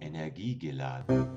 Energiegeladen. 0.00 1.28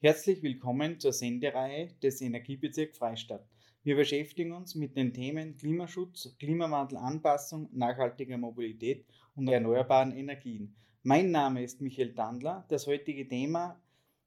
Herzlich 0.00 0.42
willkommen 0.42 1.00
zur 1.00 1.12
Sendereihe 1.12 1.88
des 2.02 2.20
Energiebezirk 2.20 2.96
Freistadt. 2.96 3.48
Wir 3.82 3.96
beschäftigen 3.96 4.52
uns 4.52 4.74
mit 4.74 4.96
den 4.96 5.14
Themen 5.14 5.56
Klimaschutz, 5.56 6.36
Klimawandelanpassung, 6.38 7.68
nachhaltiger 7.72 8.36
Mobilität 8.36 9.06
und 9.34 9.48
erneuerbaren 9.48 10.12
Energien. 10.12 10.76
Mein 11.02 11.30
Name 11.30 11.62
ist 11.62 11.80
Michael 11.80 12.14
Tandler. 12.14 12.66
Das 12.68 12.86
heutige 12.86 13.28
Thema 13.28 13.80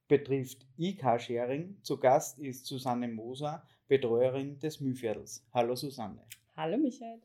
betrifft 0.07 0.65
E-Car-Sharing. 0.77 1.77
Zu 1.83 1.99
Gast 1.99 2.39
ist 2.39 2.65
Susanne 2.65 3.07
Moser, 3.07 3.67
Betreuerin 3.87 4.59
des 4.59 4.79
Mühviertels. 4.79 5.45
Hallo 5.53 5.75
Susanne. 5.75 6.25
Hallo 6.55 6.77
Michael. 6.77 7.21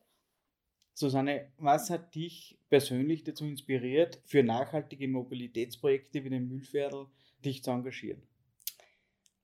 Susanne, 0.94 1.52
was 1.58 1.90
hat 1.90 2.14
dich 2.14 2.56
persönlich 2.70 3.24
dazu 3.24 3.44
inspiriert, 3.44 4.20
für 4.24 4.44
nachhaltige 4.44 5.08
Mobilitätsprojekte 5.08 6.24
wie 6.24 6.30
den 6.30 6.48
Mühlviertel 6.48 7.06
dich 7.44 7.64
zu 7.64 7.72
engagieren? 7.72 8.22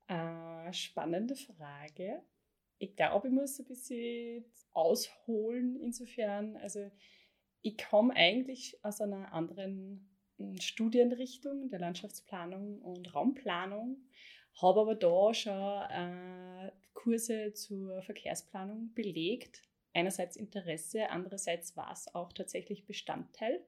Äh, 0.07 0.73
spannende 0.73 1.35
Frage. 1.35 2.23
Ich 2.79 2.95
glaube, 2.97 3.29
ich 3.29 3.35
muss 3.35 3.59
ein 3.59 3.67
bisschen 3.67 4.45
ausholen 4.73 5.77
insofern. 5.81 6.57
Also 6.57 6.91
ich 7.63 7.77
komme 7.77 8.15
eigentlich 8.15 8.79
aus 8.85 9.01
einer 9.01 9.33
anderen 9.33 10.09
Studienrichtung 10.61 11.69
der 11.69 11.81
Landschaftsplanung 11.81 12.81
und 12.81 13.13
Raumplanung, 13.15 13.99
habe 14.63 14.81
aber 14.81 14.95
da 14.95 15.35
schon 15.35 15.53
äh, 15.53 16.71
Kurse 16.95 17.53
zur 17.55 18.03
Verkehrsplanung 18.03 18.93
belegt. 18.95 19.63
Einerseits 19.93 20.37
Interesse, 20.37 21.11
andererseits 21.11 21.77
war 21.77 21.93
es 21.93 22.15
auch 22.15 22.33
tatsächlich 22.33 22.87
Bestandteil. 22.87 23.65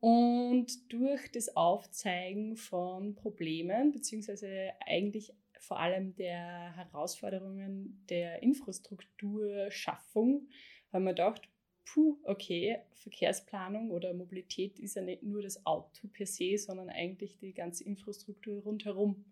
Und 0.00 0.92
durch 0.92 1.30
das 1.32 1.56
Aufzeigen 1.56 2.56
von 2.56 3.14
Problemen, 3.14 3.90
beziehungsweise 3.90 4.72
eigentlich 4.86 5.32
vor 5.58 5.80
allem 5.80 6.14
der 6.14 6.76
Herausforderungen 6.76 8.04
der 8.08 8.42
Infrastrukturschaffung, 8.42 10.48
haben 10.92 11.04
wir 11.04 11.12
gedacht, 11.12 11.48
puh, 11.84 12.18
okay, 12.24 12.78
Verkehrsplanung 12.94 13.90
oder 13.90 14.14
Mobilität 14.14 14.78
ist 14.78 14.96
ja 14.96 15.02
nicht 15.02 15.22
nur 15.22 15.42
das 15.42 15.64
Auto 15.66 16.08
per 16.08 16.26
se, 16.26 16.56
sondern 16.58 16.90
eigentlich 16.90 17.38
die 17.38 17.52
ganze 17.52 17.84
Infrastruktur 17.84 18.62
rundherum. 18.62 19.24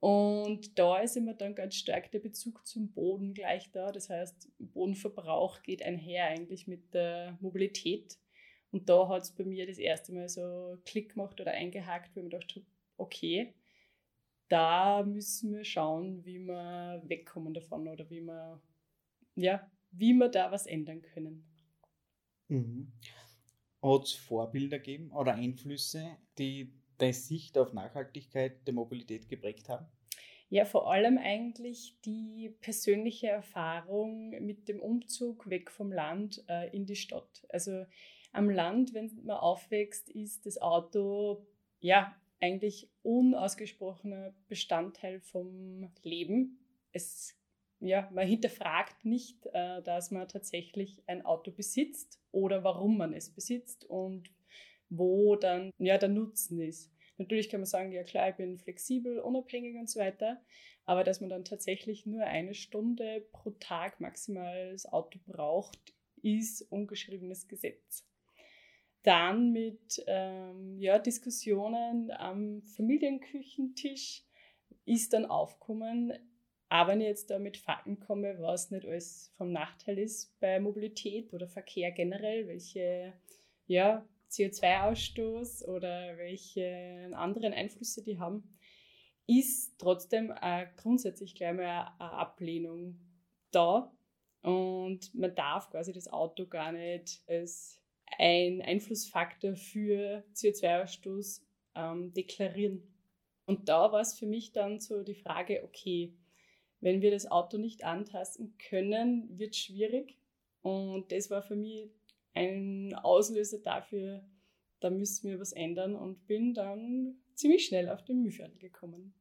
Und 0.00 0.78
da 0.78 0.98
ist 0.98 1.16
immer 1.16 1.34
dann 1.34 1.54
ganz 1.54 1.76
stark 1.76 2.10
der 2.10 2.18
Bezug 2.18 2.66
zum 2.66 2.92
Boden 2.92 3.32
gleich 3.32 3.70
da. 3.70 3.90
Das 3.90 4.10
heißt, 4.10 4.50
Bodenverbrauch 4.58 5.62
geht 5.62 5.82
einher 5.82 6.26
eigentlich 6.26 6.66
mit 6.66 6.92
der 6.92 7.38
Mobilität. 7.40 8.18
Und 8.70 8.88
da 8.88 9.08
hat 9.08 9.22
es 9.22 9.30
bei 9.30 9.44
mir 9.44 9.66
das 9.66 9.78
erste 9.78 10.12
Mal 10.12 10.28
so 10.28 10.78
Klick 10.84 11.14
gemacht 11.14 11.40
oder 11.40 11.52
eingehakt, 11.52 12.14
wo 12.14 12.20
ich 12.20 12.24
mir 12.24 12.30
gedacht 12.30 12.60
okay, 12.96 13.54
da 14.48 15.02
müssen 15.02 15.52
wir 15.52 15.64
schauen, 15.64 16.24
wie 16.24 16.38
wir 16.38 17.02
wegkommen 17.06 17.54
davon 17.54 17.88
oder 17.88 18.08
wie 18.10 18.20
wir, 18.20 18.60
ja, 19.36 19.70
wie 19.90 20.12
wir 20.12 20.28
da 20.28 20.52
was 20.52 20.66
ändern 20.66 21.02
können. 21.02 21.44
Mhm. 22.48 22.92
Hat 23.82 24.04
es 24.04 24.12
Vorbilder 24.12 24.78
gegeben 24.78 25.12
oder 25.12 25.34
Einflüsse, 25.34 26.16
die 26.38 26.72
deine 26.98 27.12
Sicht 27.12 27.58
auf 27.58 27.72
Nachhaltigkeit 27.72 28.66
der 28.66 28.74
Mobilität 28.74 29.28
geprägt 29.28 29.68
haben? 29.68 29.86
Ja, 30.50 30.64
vor 30.64 30.90
allem 30.92 31.18
eigentlich 31.18 31.98
die 32.04 32.54
persönliche 32.60 33.28
Erfahrung 33.28 34.30
mit 34.44 34.68
dem 34.68 34.80
Umzug 34.80 35.48
weg 35.48 35.70
vom 35.70 35.90
Land 35.90 36.44
äh, 36.48 36.74
in 36.74 36.86
die 36.86 36.96
Stadt. 36.96 37.46
Also 37.48 37.86
am 38.32 38.50
Land, 38.50 38.94
wenn 38.94 39.10
man 39.24 39.38
aufwächst, 39.38 40.08
ist 40.10 40.46
das 40.46 40.58
Auto 40.58 41.46
ja 41.80 42.14
eigentlich 42.40 42.90
unausgesprochener 43.02 44.34
Bestandteil 44.48 45.20
vom 45.20 45.90
Leben. 46.02 46.58
Es 46.92 47.36
ja, 47.80 48.08
man 48.12 48.26
hinterfragt 48.26 49.04
nicht, 49.04 49.46
äh, 49.52 49.82
dass 49.82 50.10
man 50.10 50.28
tatsächlich 50.28 51.02
ein 51.06 51.24
Auto 51.24 51.50
besitzt 51.50 52.18
oder 52.32 52.64
warum 52.64 52.96
man 52.96 53.12
es 53.12 53.30
besitzt 53.30 53.84
und 53.84 54.30
wo 54.88 55.36
dann 55.36 55.70
ja, 55.78 55.98
der 55.98 56.08
Nutzen 56.08 56.60
ist. 56.60 56.90
Natürlich 57.16 57.48
kann 57.48 57.60
man 57.60 57.66
sagen, 57.66 57.92
ja 57.92 58.02
klar, 58.02 58.30
ich 58.30 58.36
bin 58.36 58.58
flexibel, 58.58 59.20
unabhängig 59.20 59.76
und 59.76 59.88
so 59.88 60.00
weiter, 60.00 60.42
aber 60.84 61.04
dass 61.04 61.20
man 61.20 61.30
dann 61.30 61.44
tatsächlich 61.44 62.06
nur 62.06 62.24
eine 62.24 62.54
Stunde 62.54 63.26
pro 63.32 63.50
Tag 63.50 64.00
maximal 64.00 64.72
das 64.72 64.86
Auto 64.86 65.18
braucht, 65.26 65.94
ist 66.22 66.62
ungeschriebenes 66.70 67.48
Gesetz. 67.48 68.06
Dann 69.02 69.52
mit 69.52 70.02
ähm, 70.06 70.78
ja, 70.78 70.98
Diskussionen 70.98 72.10
am 72.10 72.62
Familienküchentisch 72.62 74.24
ist 74.86 75.12
dann 75.12 75.26
aufgekommen, 75.26 76.12
aber 76.68 76.92
wenn 76.92 77.00
ich 77.02 77.06
jetzt 77.06 77.30
da 77.30 77.38
mit 77.38 77.56
Fakten 77.56 78.00
komme, 78.00 78.36
was 78.40 78.70
nicht 78.70 78.86
alles 78.86 79.32
vom 79.36 79.52
Nachteil 79.52 79.98
ist 79.98 80.38
bei 80.40 80.58
Mobilität 80.58 81.32
oder 81.32 81.46
Verkehr 81.46 81.92
generell, 81.92 82.48
welche 82.48 83.12
ja, 83.66 84.06
CO2-Ausstoß 84.34 85.64
oder 85.66 86.16
welche 86.16 87.10
anderen 87.14 87.52
Einflüsse 87.52 88.02
die 88.02 88.18
haben, 88.18 88.42
ist 89.26 89.78
trotzdem 89.78 90.32
äh, 90.42 90.66
grundsätzlich 90.76 91.34
gleich 91.34 91.54
mal 91.54 91.92
eine 91.98 92.12
Ablehnung 92.12 92.98
da. 93.50 93.92
Und 94.42 95.14
man 95.14 95.34
darf 95.34 95.70
quasi 95.70 95.92
das 95.92 96.08
Auto 96.08 96.46
gar 96.46 96.72
nicht 96.72 97.22
als 97.26 97.80
ein 98.18 98.60
Einflussfaktor 98.60 99.56
für 99.56 100.22
CO2-Ausstoß 100.34 101.42
ähm, 101.74 102.12
deklarieren. 102.12 102.82
Und 103.46 103.68
da 103.68 103.92
war 103.92 104.00
es 104.00 104.18
für 104.18 104.26
mich 104.26 104.52
dann 104.52 104.80
so 104.80 105.02
die 105.02 105.14
Frage, 105.14 105.64
okay, 105.64 106.14
wenn 106.80 107.00
wir 107.00 107.10
das 107.10 107.30
Auto 107.30 107.56
nicht 107.56 107.84
antasten 107.84 108.56
können, 108.58 109.38
wird 109.38 109.52
es 109.52 109.58
schwierig. 109.58 110.18
Und 110.60 111.12
das 111.12 111.30
war 111.30 111.42
für 111.42 111.56
mich 111.56 111.90
ein 112.34 112.94
Auslöser 112.94 113.58
dafür, 113.58 114.24
da 114.80 114.90
müssen 114.90 115.30
wir 115.30 115.40
was 115.40 115.52
ändern 115.52 115.94
und 115.94 116.26
bin 116.26 116.54
dann 116.54 117.16
ziemlich 117.34 117.66
schnell 117.66 117.88
auf 117.88 118.04
den 118.04 118.22
Mühlviertel 118.22 118.58
gekommen. 118.58 119.14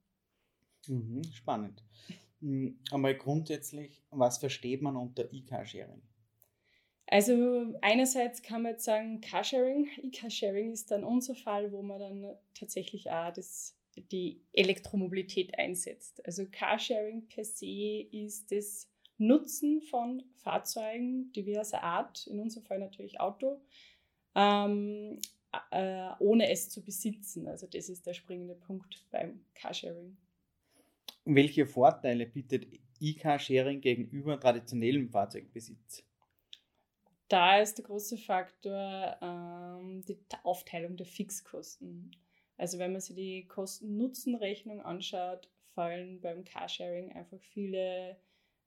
Mhm, 0.88 1.24
spannend. 1.34 1.84
Hm, 2.42 2.78
einmal 2.92 3.16
grundsätzlich, 3.16 4.04
was 4.10 4.38
versteht 4.38 4.82
man 4.82 4.98
unter 4.98 5.32
E-Car-Sharing? 5.32 6.02
Also 7.08 7.76
einerseits 7.82 8.42
kann 8.42 8.64
man 8.64 8.74
jetzt 8.74 8.86
sagen 8.86 9.22
Carsharing. 9.22 9.88
E-Car-Sharing 10.02 10.72
ist 10.72 10.90
dann 10.90 11.04
unser 11.04 11.36
Fall, 11.36 11.72
wo 11.72 11.82
man 11.82 12.00
dann 12.00 12.36
tatsächlich 12.54 13.12
auch 13.12 13.32
das 13.32 13.78
die 13.96 14.42
Elektromobilität 14.54 15.58
einsetzt. 15.60 16.26
Also 16.26 16.48
Carsharing 16.52 17.28
per 17.28 17.46
se 17.46 18.08
ist 18.12 18.52
das 18.52 18.90
Nutzen 19.28 19.82
von 19.82 20.24
Fahrzeugen 20.38 21.32
diverser 21.34 21.84
Art, 21.84 22.28
in 22.28 22.40
unserem 22.40 22.66
Fall 22.66 22.80
natürlich 22.80 23.20
Auto, 23.20 23.62
ähm, 24.36 25.20
äh, 25.72 26.10
ohne 26.20 26.50
es 26.50 26.70
zu 26.70 26.84
besitzen. 26.84 27.48
Also 27.48 27.68
das 27.68 27.90
ist 27.90 28.06
der 28.06 28.14
springende 28.14 28.56
Punkt 28.56 29.06
beim 29.12 29.46
Carsharing. 29.54 30.18
Welche 31.26 31.66
Vorteile 31.66 32.26
bietet 32.26 32.68
E-Car-Sharing 33.00 33.82
gegenüber 33.82 34.40
traditionellem 34.40 35.10
Fahrzeugbesitz? 35.10 36.04
Da 37.28 37.60
ist 37.60 37.78
der 37.78 37.86
große 37.86 38.18
Faktor 38.18 39.18
ähm, 39.22 40.04
die 40.06 40.18
Aufteilung 40.44 40.98
der 40.98 41.06
Fixkosten. 41.06 42.12
Also 42.58 42.78
wenn 42.80 42.92
man 42.92 43.02
sich 43.02 43.16
die 43.16 43.48
Kosten-Nutzen-Rechnung 43.48 44.82
anschaut, 44.82 45.50
fallen 45.74 46.22
beim 46.22 46.44
Carsharing 46.44 47.12
einfach 47.14 47.40
viele 47.42 48.18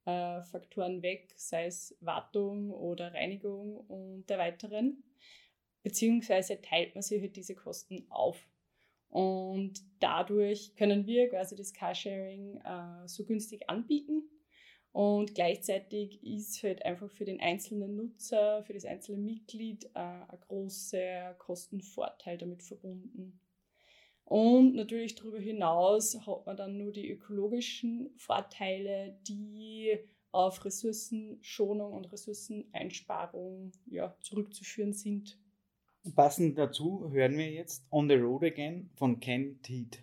äh, 0.07 0.43
Faktoren 0.43 1.03
weg, 1.03 1.35
sei 1.37 1.67
es 1.67 1.97
Wartung 2.01 2.71
oder 2.71 3.13
Reinigung 3.13 3.77
und 3.77 4.31
der 4.31 4.39
weiteren. 4.39 5.03
Beziehungsweise 5.83 6.61
teilt 6.63 6.95
man 6.95 7.03
sich 7.03 7.21
halt 7.21 7.37
diese 7.37 7.55
Kosten 7.55 8.07
auf. 8.11 8.49
Und 9.09 9.75
dadurch 10.01 10.75
können 10.75 11.07
wir 11.07 11.29
quasi 11.29 11.55
das 11.55 11.73
Carsharing 11.73 12.61
äh, 12.65 13.07
so 13.07 13.25
günstig 13.25 13.69
anbieten. 13.69 14.23
Und 14.93 15.35
gleichzeitig 15.35 16.23
ist 16.25 16.63
halt 16.63 16.85
einfach 16.85 17.11
für 17.11 17.27
den 17.27 17.41
einzelnen 17.41 17.97
Nutzer, 17.97 18.63
für 18.63 18.73
das 18.73 18.87
einzelne 18.87 19.19
Mitglied 19.19 19.85
äh, 19.95 19.99
ein 19.99 20.41
großer 20.49 21.35
Kostenvorteil 21.35 22.39
damit 22.39 22.63
verbunden. 22.63 23.39
Und 24.27 24.75
natürlich 24.75 25.15
darüber 25.15 25.39
hinaus 25.39 26.27
hat 26.27 26.47
man 26.47 26.57
dann 26.57 26.77
nur 26.77 26.91
die 26.91 27.09
ökologischen 27.09 28.11
Vorteile, 28.17 29.17
die 29.29 29.97
auf 30.33 30.65
Ressourcenschonung 30.65 31.93
und 31.93 32.13
Ressourceneinsparung 32.13 33.71
ja, 33.87 34.17
zurückzuführen 34.21 34.93
sind. 34.93 35.39
Passend 36.17 36.59
dazu 36.59 37.09
hören 37.13 37.39
wir 37.39 37.51
jetzt 37.51 37.87
On 37.93 38.09
the 38.09 38.17
Road 38.17 38.43
Again 38.43 38.91
von 38.97 39.21
Ken 39.21 39.63
Teed. 39.63 40.03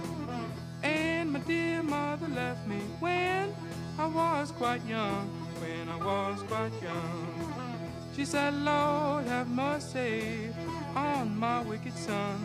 Dear 1.51 1.83
mother 1.83 2.29
left 2.29 2.65
me 2.65 2.79
when 3.01 3.53
I 3.99 4.07
was 4.07 4.51
quite 4.51 4.85
young, 4.85 5.27
when 5.59 5.89
I 5.89 5.97
was 5.97 6.41
quite 6.43 6.71
young. 6.81 7.27
She 8.15 8.23
said, 8.23 8.53
Lord, 8.53 9.25
have 9.25 9.49
mercy 9.49 10.47
on 10.95 11.37
my 11.37 11.59
wicked 11.61 11.93
son. 11.97 12.39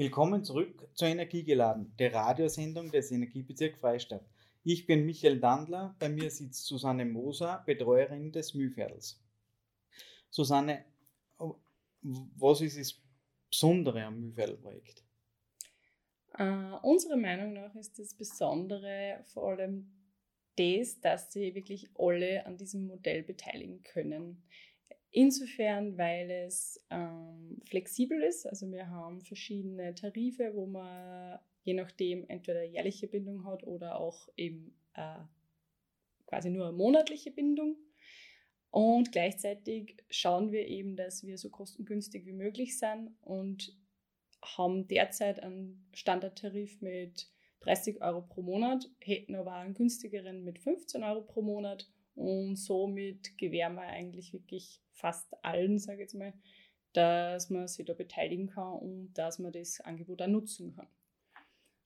Willkommen 0.00 0.42
zurück 0.44 0.88
zu 0.94 1.04
Energiegeladen, 1.04 1.94
der 1.98 2.14
Radiosendung 2.14 2.90
des 2.90 3.10
Energiebezirks 3.10 3.80
Freistadt. 3.80 4.24
Ich 4.64 4.86
bin 4.86 5.04
Michael 5.04 5.40
Dandler, 5.40 5.94
bei 5.98 6.08
mir 6.08 6.30
sitzt 6.30 6.64
Susanne 6.64 7.04
Moser, 7.04 7.62
Betreuerin 7.66 8.32
des 8.32 8.54
Mühlviertels. 8.54 9.22
Susanne, 10.30 10.86
was 12.00 12.62
ist 12.62 12.78
das 12.78 12.98
Besondere 13.50 14.02
am 14.04 14.20
Mühlviertel-Projekt? 14.20 15.04
Äh, 16.38 16.78
unserer 16.80 17.18
Meinung 17.18 17.52
nach 17.52 17.74
ist 17.74 17.98
das 17.98 18.14
Besondere 18.14 19.22
vor 19.34 19.50
allem 19.50 19.92
das, 20.56 20.98
dass 21.00 21.30
sie 21.30 21.54
wirklich 21.54 21.90
alle 21.98 22.46
an 22.46 22.56
diesem 22.56 22.86
Modell 22.86 23.22
beteiligen 23.22 23.82
können. 23.82 24.44
Insofern, 25.12 25.98
weil 25.98 26.30
es 26.30 26.84
ähm, 26.90 27.60
flexibel 27.68 28.22
ist. 28.22 28.46
Also 28.46 28.70
wir 28.70 28.88
haben 28.88 29.20
verschiedene 29.20 29.94
Tarife, 29.94 30.52
wo 30.54 30.66
man 30.66 31.38
je 31.62 31.74
nachdem 31.74 32.24
entweder 32.28 32.62
jährliche 32.64 33.08
Bindung 33.08 33.44
hat 33.44 33.64
oder 33.66 33.98
auch 33.98 34.28
eben 34.36 34.74
äh, 34.94 35.18
quasi 36.26 36.50
nur 36.50 36.72
monatliche 36.72 37.32
Bindung. 37.32 37.76
Und 38.70 39.10
gleichzeitig 39.10 39.96
schauen 40.10 40.52
wir 40.52 40.68
eben, 40.68 40.94
dass 40.94 41.24
wir 41.24 41.38
so 41.38 41.50
kostengünstig 41.50 42.24
wie 42.24 42.32
möglich 42.32 42.78
sind 42.78 43.10
und 43.20 43.76
haben 44.42 44.86
derzeit 44.86 45.42
einen 45.42 45.88
Standardtarif 45.92 46.80
mit 46.80 47.28
30 47.60 48.00
Euro 48.00 48.22
pro 48.22 48.42
Monat, 48.42 48.88
hätten 49.00 49.34
aber 49.34 49.54
einen 49.54 49.74
günstigeren 49.74 50.44
mit 50.44 50.60
15 50.60 51.02
Euro 51.02 51.22
pro 51.22 51.42
Monat 51.42 51.90
und 52.14 52.56
somit 52.56 53.36
gewähren 53.38 53.74
wir 53.74 53.82
eigentlich 53.82 54.32
wirklich 54.32 54.80
fast 55.00 55.44
allen, 55.44 55.78
sage 55.78 55.98
ich 55.98 56.00
jetzt 56.02 56.14
mal, 56.14 56.32
dass 56.92 57.50
man 57.50 57.68
sich 57.68 57.86
da 57.86 57.94
beteiligen 57.94 58.48
kann 58.48 58.74
und 58.74 59.14
dass 59.14 59.38
man 59.38 59.52
das 59.52 59.80
Angebot 59.80 60.22
auch 60.22 60.26
nutzen 60.26 60.74
kann. 60.74 60.88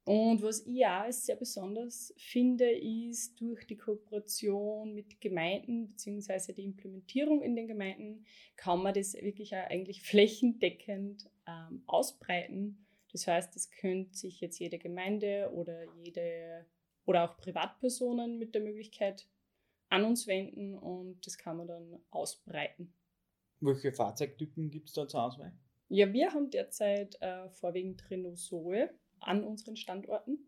Und 0.05 0.43
was 0.43 0.67
ich 0.67 0.85
auch 0.85 1.11
sehr 1.11 1.37
besonders 1.37 2.13
finde, 2.19 2.71
ist 2.71 3.41
durch 3.41 3.67
die 3.67 3.79
Kooperation 3.79 4.93
mit 4.93 5.19
Gemeinden 5.21 5.89
bzw. 5.89 6.53
die 6.53 6.65
Implementierung 6.65 7.43
in 7.43 7.57
den 7.57 7.67
Gemeinden 7.67 8.27
kann 8.57 8.83
man 8.83 8.93
das 8.93 9.15
wirklich 9.15 9.57
auch 9.57 9.71
eigentlich 9.71 10.03
flächendeckend 10.07 11.31
ähm, 11.47 11.83
ausbreiten. 11.87 12.87
Das 13.13 13.27
heißt, 13.27 13.57
es 13.57 13.71
könnte 13.71 14.15
sich 14.15 14.41
jetzt 14.41 14.59
jede 14.59 14.79
Gemeinde 14.79 15.51
oder 15.55 15.85
jede 16.03 16.67
oder 17.07 17.31
auch 17.31 17.37
Privatpersonen 17.39 18.39
mit 18.39 18.55
der 18.55 18.63
Möglichkeit 18.63 19.27
an 19.89 20.05
uns 20.05 20.27
wenden 20.27 20.77
und 20.77 21.27
das 21.27 21.39
kann 21.39 21.57
man 21.57 21.69
dann 21.69 21.99
ausbreiten. 22.11 22.93
Welche 23.65 23.93
Fahrzeugtypen 23.93 24.71
gibt 24.71 24.89
es 24.89 24.95
da 24.95 25.09
zur 25.09 25.23
Auswahl? 25.23 25.53
Ja, 25.89 26.13
wir 26.13 26.33
haben 26.33 26.51
derzeit 26.51 27.17
äh, 27.23 27.49
vorwiegend 27.49 28.05
Zoe 28.37 28.91
an 29.21 29.43
unseren 29.43 29.77
Standorten. 29.77 30.47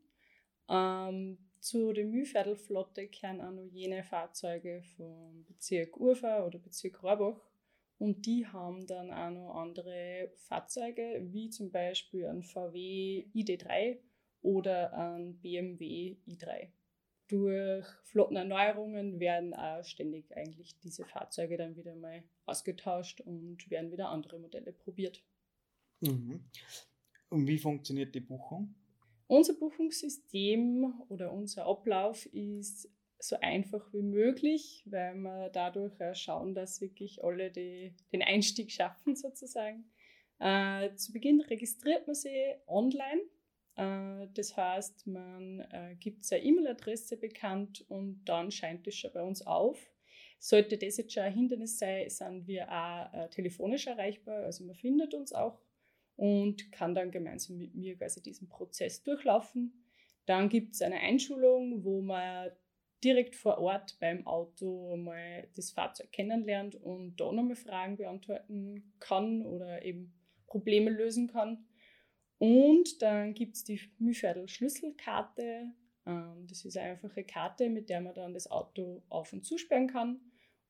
Ähm, 0.68 1.38
zu 1.60 1.94
der 1.94 2.04
Mühlviertelflotte 2.04 3.08
kehren 3.08 3.40
auch 3.40 3.52
noch 3.52 3.64
jene 3.72 4.04
Fahrzeuge 4.04 4.82
vom 4.96 5.44
Bezirk 5.44 5.96
Urfa 5.98 6.44
oder 6.44 6.58
Bezirk 6.58 7.02
Rohrbach 7.02 7.40
Und 7.98 8.26
die 8.26 8.46
haben 8.46 8.86
dann 8.86 9.10
auch 9.10 9.30
noch 9.30 9.54
andere 9.54 10.30
Fahrzeuge, 10.34 11.22
wie 11.32 11.48
zum 11.48 11.70
Beispiel 11.70 12.26
ein 12.26 12.42
VW 12.42 13.26
ID3 13.34 13.98
oder 14.42 14.92
ein 14.92 15.38
BMW 15.40 16.16
i3. 16.28 16.68
Durch 17.28 17.86
Flottenerneuerungen 18.04 19.18
werden 19.18 19.52
auch 19.54 19.82
ständig 19.84 20.36
eigentlich 20.36 20.78
diese 20.78 21.04
Fahrzeuge 21.04 21.56
dann 21.56 21.76
wieder 21.76 21.96
mal 21.96 22.22
ausgetauscht 22.44 23.20
und 23.20 23.68
werden 23.68 23.90
wieder 23.90 24.10
andere 24.10 24.38
Modelle 24.38 24.72
probiert. 24.72 25.24
Mhm. 26.00 26.44
Und 27.28 27.46
wie 27.48 27.58
funktioniert 27.58 28.14
die 28.14 28.20
Buchung? 28.20 28.74
Unser 29.26 29.54
Buchungssystem 29.54 31.02
oder 31.08 31.32
unser 31.32 31.66
Ablauf 31.66 32.26
ist 32.26 32.88
so 33.18 33.36
einfach 33.40 33.92
wie 33.92 34.02
möglich, 34.02 34.84
weil 34.86 35.16
wir 35.16 35.48
dadurch 35.50 35.94
schauen, 36.12 36.54
dass 36.54 36.80
wirklich 36.80 37.24
alle 37.24 37.50
die, 37.50 37.92
den 38.12 38.22
Einstieg 38.22 38.70
schaffen 38.70 39.16
sozusagen. 39.16 39.90
Äh, 40.38 40.94
zu 40.94 41.12
Beginn 41.12 41.40
registriert 41.40 42.06
man 42.06 42.14
sie 42.14 42.54
online. 42.66 43.22
Äh, 43.76 44.26
das 44.34 44.56
heißt, 44.56 45.06
man 45.06 45.60
äh, 45.70 45.96
gibt 45.98 46.24
seine 46.24 46.44
E-Mail-Adresse 46.44 47.16
bekannt 47.16 47.84
und 47.88 48.24
dann 48.24 48.50
scheint 48.50 48.86
es 48.86 48.96
schon 48.96 49.12
bei 49.12 49.22
uns 49.22 49.46
auf. 49.46 49.78
Sollte 50.38 50.76
das 50.76 50.96
jetzt 50.96 51.12
schon 51.12 51.22
ein 51.22 51.32
Hindernis 51.32 51.78
sein, 51.78 52.08
sind 52.10 52.46
wir 52.46 52.70
auch 52.70 53.12
äh, 53.12 53.28
telefonisch 53.30 53.86
erreichbar. 53.86 54.44
Also 54.44 54.64
man 54.64 54.74
findet 54.74 55.14
uns 55.14 55.32
auch 55.32 55.60
und 56.16 56.72
kann 56.72 56.94
dann 56.94 57.10
gemeinsam 57.10 57.58
mit 57.58 57.74
mir 57.74 57.96
quasi 57.96 58.22
diesen 58.22 58.48
Prozess 58.48 59.02
durchlaufen. 59.02 59.84
Dann 60.26 60.48
gibt 60.48 60.74
es 60.74 60.82
eine 60.82 60.98
Einschulung, 61.00 61.84
wo 61.84 62.00
man 62.00 62.50
direkt 63.04 63.36
vor 63.36 63.58
Ort 63.58 63.98
beim 64.00 64.26
Auto 64.26 64.96
mal 64.96 65.48
das 65.54 65.70
Fahrzeug 65.70 66.10
kennenlernt 66.12 66.74
und 66.74 67.16
da 67.16 67.30
nochmal 67.30 67.56
Fragen 67.56 67.96
beantworten 67.96 68.94
kann 68.98 69.44
oder 69.44 69.84
eben 69.84 70.12
Probleme 70.46 70.90
lösen 70.90 71.28
kann. 71.28 71.65
Und 72.38 73.00
dann 73.02 73.34
gibt 73.34 73.56
es 73.56 73.64
die 73.64 73.80
Mühlviertel 73.98 74.48
Schlüsselkarte. 74.48 75.72
Ähm, 76.04 76.46
das 76.48 76.64
ist 76.64 76.76
eine 76.76 76.90
einfache 76.90 77.24
Karte, 77.24 77.68
mit 77.70 77.88
der 77.88 78.00
man 78.00 78.14
dann 78.14 78.34
das 78.34 78.50
Auto 78.50 79.02
auf- 79.08 79.32
und 79.32 79.44
zusperren 79.44 79.86
kann. 79.86 80.20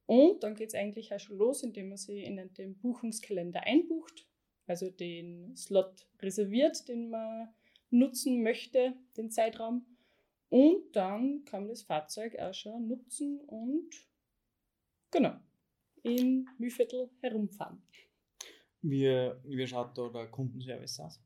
Und 0.07 0.45
dann 0.45 0.55
geht 0.55 0.69
es 0.69 0.75
eigentlich 0.75 1.13
auch 1.13 1.19
schon 1.19 1.39
los, 1.39 1.63
indem 1.63 1.89
man 1.89 1.99
sie 1.99 2.23
in 2.23 2.37
den 2.55 2.79
Buchungskalender 2.79 3.63
einbucht 3.65 4.27
also 4.67 4.91
den 4.91 5.57
Slot 5.57 6.09
reserviert, 6.21 6.89
den 6.89 7.11
man 7.11 7.49
nutzen 7.91 8.43
möchte, 8.43 8.95
den 9.17 9.31
Zeitraum. 9.31 9.87
Und 10.49 10.95
dann 10.95 11.45
kann 11.45 11.63
man 11.63 11.71
das 11.71 11.83
Fahrzeug 11.83 12.39
auch 12.39 12.55
schon 12.55 12.89
nutzen 12.89 13.41
und 13.41 13.91
genau 15.11 15.37
in 16.03 16.49
Mühlviertel 16.59 17.11
herumfahren. 17.21 17.83
Wie, 18.83 19.33
wie 19.45 19.67
schaut 19.67 19.99
da 19.99 20.09
der 20.09 20.29
Kundenservice 20.29 21.01
aus? 21.01 21.21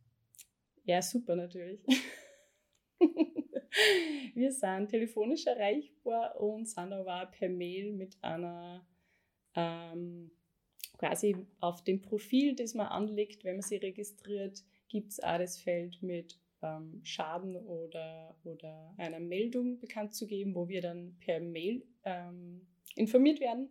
Ja, 0.90 1.00
super 1.02 1.36
natürlich. 1.36 1.78
Wir 4.34 4.50
sind 4.50 4.88
telefonisch 4.88 5.46
erreichbar 5.46 6.40
und 6.40 6.68
sind 6.68 6.92
aber 6.92 7.22
auch 7.22 7.30
per 7.30 7.48
Mail 7.48 7.92
mit 7.92 8.18
einer 8.22 8.84
ähm, 9.54 10.32
quasi 10.98 11.36
auf 11.60 11.84
dem 11.84 12.02
Profil, 12.02 12.56
das 12.56 12.74
man 12.74 12.88
anlegt, 12.88 13.44
wenn 13.44 13.54
man 13.54 13.62
sie 13.62 13.76
registriert, 13.76 14.64
gibt 14.88 15.12
es 15.12 15.20
auch 15.20 15.38
das 15.38 15.58
Feld 15.58 16.02
mit 16.02 16.40
ähm, 16.60 17.02
Schaden 17.04 17.54
oder, 17.54 18.36
oder 18.42 18.92
einer 18.96 19.20
Meldung 19.20 19.78
bekannt 19.78 20.12
zu 20.12 20.26
geben, 20.26 20.56
wo 20.56 20.66
wir 20.68 20.80
dann 20.80 21.16
per 21.20 21.38
Mail 21.38 21.86
ähm, 22.02 22.66
informiert 22.96 23.38
werden. 23.38 23.70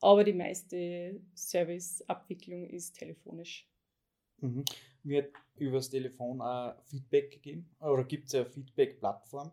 Aber 0.00 0.22
die 0.22 0.32
meiste 0.32 1.20
Serviceabwicklung 1.34 2.70
ist 2.70 2.96
telefonisch. 2.96 3.68
Mhm. 4.38 4.64
Wird 5.04 5.32
übers 5.56 5.90
Telefon 5.90 6.40
auch 6.40 6.74
Feedback 6.86 7.30
gegeben? 7.30 7.70
Oder 7.80 8.04
gibt 8.04 8.28
es 8.28 8.34
eine 8.34 8.46
Feedback-Plattform? 8.46 9.52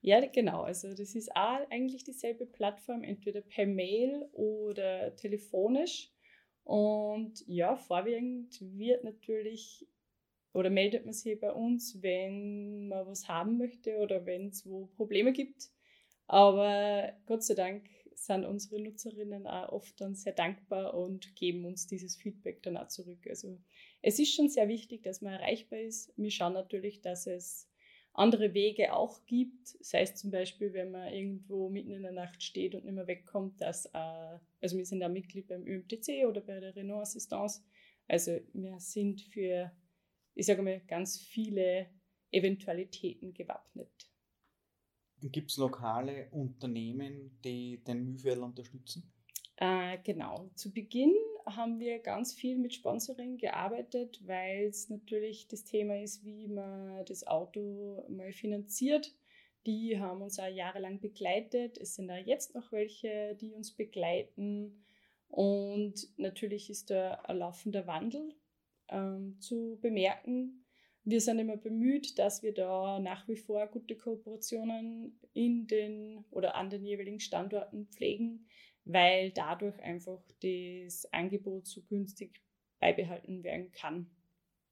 Ja, 0.00 0.24
genau. 0.26 0.62
Also 0.62 0.88
das 0.94 1.14
ist 1.14 1.34
auch 1.34 1.70
eigentlich 1.70 2.04
dieselbe 2.04 2.44
Plattform, 2.44 3.04
entweder 3.04 3.40
per 3.40 3.66
Mail 3.66 4.28
oder 4.32 5.14
telefonisch. 5.16 6.10
Und 6.64 7.44
ja, 7.46 7.76
vorwiegend 7.76 8.58
wird 8.60 9.04
natürlich 9.04 9.86
oder 10.52 10.70
meldet 10.70 11.04
man 11.04 11.14
sich 11.14 11.38
bei 11.40 11.52
uns, 11.52 12.02
wenn 12.02 12.88
man 12.88 13.06
was 13.06 13.28
haben 13.28 13.58
möchte 13.58 13.96
oder 13.98 14.26
wenn 14.26 14.48
es 14.48 14.66
wo 14.66 14.86
Probleme 14.86 15.32
gibt. 15.32 15.70
Aber 16.26 17.12
Gott 17.26 17.42
sei 17.42 17.54
Dank 17.54 17.88
sind 18.14 18.44
unsere 18.44 18.80
Nutzerinnen 18.80 19.46
auch 19.46 19.72
oft 19.72 20.00
dann 20.00 20.14
sehr 20.14 20.32
dankbar 20.32 20.94
und 20.94 21.34
geben 21.36 21.64
uns 21.64 21.86
dieses 21.86 22.16
Feedback 22.16 22.62
dann 22.62 22.76
auch 22.76 22.88
zurück. 22.88 23.26
Also 23.28 23.58
es 24.02 24.18
ist 24.18 24.34
schon 24.34 24.48
sehr 24.48 24.68
wichtig, 24.68 25.02
dass 25.02 25.22
man 25.22 25.32
erreichbar 25.32 25.78
ist. 25.78 26.12
Wir 26.16 26.30
schauen 26.30 26.52
natürlich, 26.52 27.00
dass 27.00 27.26
es 27.26 27.68
andere 28.14 28.52
Wege 28.52 28.92
auch 28.92 29.24
gibt, 29.24 29.68
sei 29.80 30.02
es 30.02 30.16
zum 30.16 30.30
Beispiel, 30.30 30.72
wenn 30.74 30.90
man 30.90 31.12
irgendwo 31.12 31.70
mitten 31.70 31.92
in 31.92 32.02
der 32.02 32.12
Nacht 32.12 32.42
steht 32.42 32.74
und 32.74 32.84
nicht 32.84 32.94
mehr 32.94 33.06
wegkommt, 33.06 33.60
dass, 33.60 33.86
äh, 33.86 34.38
also 34.60 34.76
wir 34.76 34.84
sind 34.84 35.00
da 35.00 35.08
Mitglied 35.08 35.48
beim 35.48 35.66
ÖMTC 35.66 36.26
oder 36.28 36.42
bei 36.42 36.60
der 36.60 36.76
Renault 36.76 37.02
Assistance, 37.02 37.62
also 38.08 38.38
wir 38.52 38.78
sind 38.80 39.22
für, 39.22 39.72
ich 40.34 40.46
sage 40.46 40.62
mal, 40.62 40.80
ganz 40.80 41.18
viele 41.18 41.88
Eventualitäten 42.30 43.32
gewappnet. 43.32 44.10
Gibt 45.22 45.50
es 45.50 45.56
lokale 45.56 46.28
Unternehmen, 46.32 47.38
die 47.44 47.82
den 47.84 48.04
Mühlviertel 48.04 48.42
unterstützen? 48.42 49.12
Äh, 49.56 49.98
genau. 50.02 50.50
Zu 50.56 50.72
Beginn 50.72 51.14
haben 51.46 51.78
wir 51.78 51.98
ganz 51.98 52.34
viel 52.34 52.56
mit 52.56 52.74
Sponsoring 52.74 53.38
gearbeitet, 53.38 54.20
weil 54.26 54.64
es 54.64 54.88
natürlich 54.88 55.48
das 55.48 55.64
Thema 55.64 56.00
ist, 56.00 56.24
wie 56.24 56.48
man 56.48 57.04
das 57.06 57.26
Auto 57.26 58.04
mal 58.08 58.32
finanziert. 58.32 59.14
Die 59.66 59.98
haben 59.98 60.22
uns 60.22 60.38
auch 60.38 60.48
jahrelang 60.48 61.00
begleitet. 61.00 61.78
Es 61.78 61.94
sind 61.94 62.10
auch 62.10 62.26
jetzt 62.26 62.54
noch 62.54 62.72
welche, 62.72 63.36
die 63.40 63.52
uns 63.52 63.72
begleiten. 63.72 64.84
Und 65.28 66.08
natürlich 66.18 66.68
ist 66.68 66.90
da 66.90 67.14
ein 67.24 67.38
laufender 67.38 67.86
Wandel 67.86 68.34
ähm, 68.88 69.36
zu 69.40 69.78
bemerken. 69.80 70.64
Wir 71.04 71.20
sind 71.20 71.38
immer 71.38 71.56
bemüht, 71.56 72.18
dass 72.18 72.42
wir 72.42 72.54
da 72.54 73.00
nach 73.00 73.26
wie 73.28 73.36
vor 73.36 73.66
gute 73.66 73.96
Kooperationen 73.96 75.18
in 75.32 75.66
den 75.66 76.24
oder 76.30 76.54
an 76.54 76.70
den 76.70 76.84
jeweiligen 76.84 77.18
Standorten 77.18 77.88
pflegen, 77.88 78.46
weil 78.84 79.30
dadurch 79.30 79.78
einfach 79.80 80.22
das 80.42 81.12
Angebot 81.12 81.66
so 81.66 81.82
günstig 81.82 82.40
beibehalten 82.80 83.44
werden 83.44 83.70
kann. 83.72 84.10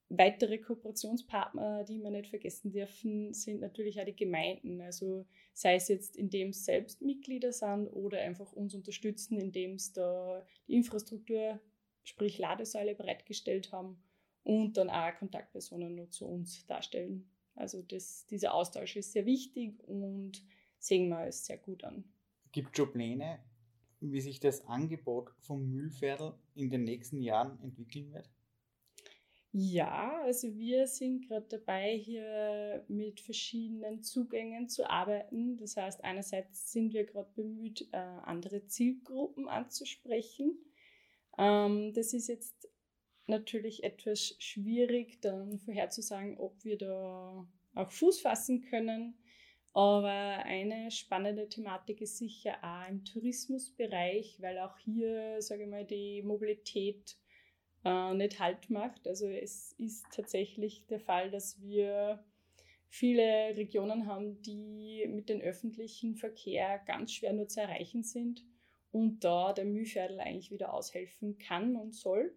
Weitere 0.09 0.59
Kooperationspartner, 0.59 1.85
die 1.85 2.01
wir 2.01 2.11
nicht 2.11 2.31
vergessen 2.31 2.73
dürfen, 2.73 3.33
sind 3.33 3.61
natürlich 3.61 4.01
auch 4.01 4.05
die 4.05 4.17
Gemeinden. 4.17 4.81
Also 4.81 5.25
sei 5.53 5.77
es 5.77 5.87
jetzt, 5.87 6.17
indem 6.17 6.49
es 6.49 6.65
selbst 6.65 7.01
Mitglieder 7.01 7.53
sind 7.53 7.87
oder 7.87 8.21
einfach 8.21 8.53
uns 8.53 8.75
unterstützen, 8.75 9.39
indem 9.39 9.75
es 9.75 9.93
da 9.93 10.45
die 10.67 10.75
Infrastruktur, 10.75 11.61
sprich 12.03 12.39
Ladesäule 12.39 12.97
bereitgestellt 12.97 13.71
haben 13.71 14.03
und 14.43 14.77
dann 14.77 14.91
auch 14.91 15.15
Kontaktpersonen 15.17 15.95
nur 15.95 16.11
zu 16.11 16.27
uns 16.27 16.67
darstellen. 16.67 17.31
Also 17.55 17.83
das, 17.83 18.27
dieser 18.27 18.55
Austausch 18.55 18.97
ist 18.97 19.13
sehr 19.13 19.27
wichtig 19.27 19.79
und 19.87 20.43
sehen 20.79 21.09
wir 21.09 21.27
es 21.27 21.47
sehr 21.47 21.59
gut 21.59 21.85
an. 21.85 22.05
Gibt 22.51 22.71
es 22.71 22.77
schon 22.79 22.93
Pläne, 22.93 23.39
wie 24.01 24.21
sich 24.21 24.41
das 24.41 24.67
Angebot 24.67 25.31
vom 25.41 25.69
Mühlviertel 25.71 26.35
in 26.55 26.71
den 26.71 26.85
nächsten 26.85 27.21
Jahren 27.21 27.61
entwickeln 27.63 28.13
wird? 28.13 28.31
Ja, 29.53 30.21
also 30.23 30.55
wir 30.57 30.87
sind 30.87 31.27
gerade 31.27 31.47
dabei, 31.49 31.97
hier 31.97 32.85
mit 32.87 33.21
verschiedenen 33.21 34.01
Zugängen 34.01 34.69
zu 34.69 34.89
arbeiten. 34.89 35.57
Das 35.57 35.77
heißt, 35.77 36.05
einerseits 36.05 36.71
sind 36.71 36.93
wir 36.93 37.05
gerade 37.05 37.33
bemüht, 37.35 37.89
äh, 37.93 37.97
andere 37.97 38.67
Zielgruppen 38.67 39.49
anzusprechen. 39.49 40.57
Ähm, 41.37 41.93
das 41.95 42.13
ist 42.13 42.29
jetzt 42.29 42.69
natürlich 43.27 43.83
etwas 43.83 44.37
schwierig, 44.39 45.21
dann 45.21 45.59
vorherzusagen, 45.59 46.39
ob 46.39 46.63
wir 46.65 46.79
da 46.79 47.49
auch 47.75 47.91
Fuß 47.91 48.21
fassen 48.21 48.63
können. 48.63 49.15
Aber 49.73 50.09
eine 50.09 50.91
spannende 50.91 51.49
Thematik 51.49 52.01
ist 52.01 52.19
sicher 52.19 52.57
auch 52.63 52.89
im 52.89 53.05
Tourismusbereich, 53.05 54.39
weil 54.41 54.59
auch 54.59 54.77
hier, 54.79 55.41
sage 55.41 55.63
ich 55.63 55.69
mal, 55.69 55.85
die 55.85 56.23
Mobilität 56.23 57.17
äh, 57.85 58.15
nicht 58.15 58.41
Halt 58.41 58.69
macht. 58.69 59.07
Also 59.07 59.29
es 59.29 59.73
ist 59.79 60.07
tatsächlich 60.13 60.87
der 60.87 60.99
Fall, 60.99 61.31
dass 61.31 61.61
wir 61.61 62.25
viele 62.89 63.57
Regionen 63.57 64.07
haben, 64.07 64.43
die 64.43 65.07
mit 65.09 65.29
dem 65.29 65.41
öffentlichen 65.41 66.17
Verkehr 66.17 66.81
ganz 66.87 67.13
schwer 67.13 67.33
nur 67.33 67.47
zu 67.47 67.61
erreichen 67.61 68.03
sind 68.03 68.45
und 68.91 69.23
da 69.23 69.53
der 69.53 69.65
Mühlviertel 69.65 70.19
eigentlich 70.19 70.51
wieder 70.51 70.75
aushelfen 70.75 71.39
kann 71.39 71.77
und 71.77 71.95
soll. 71.95 72.35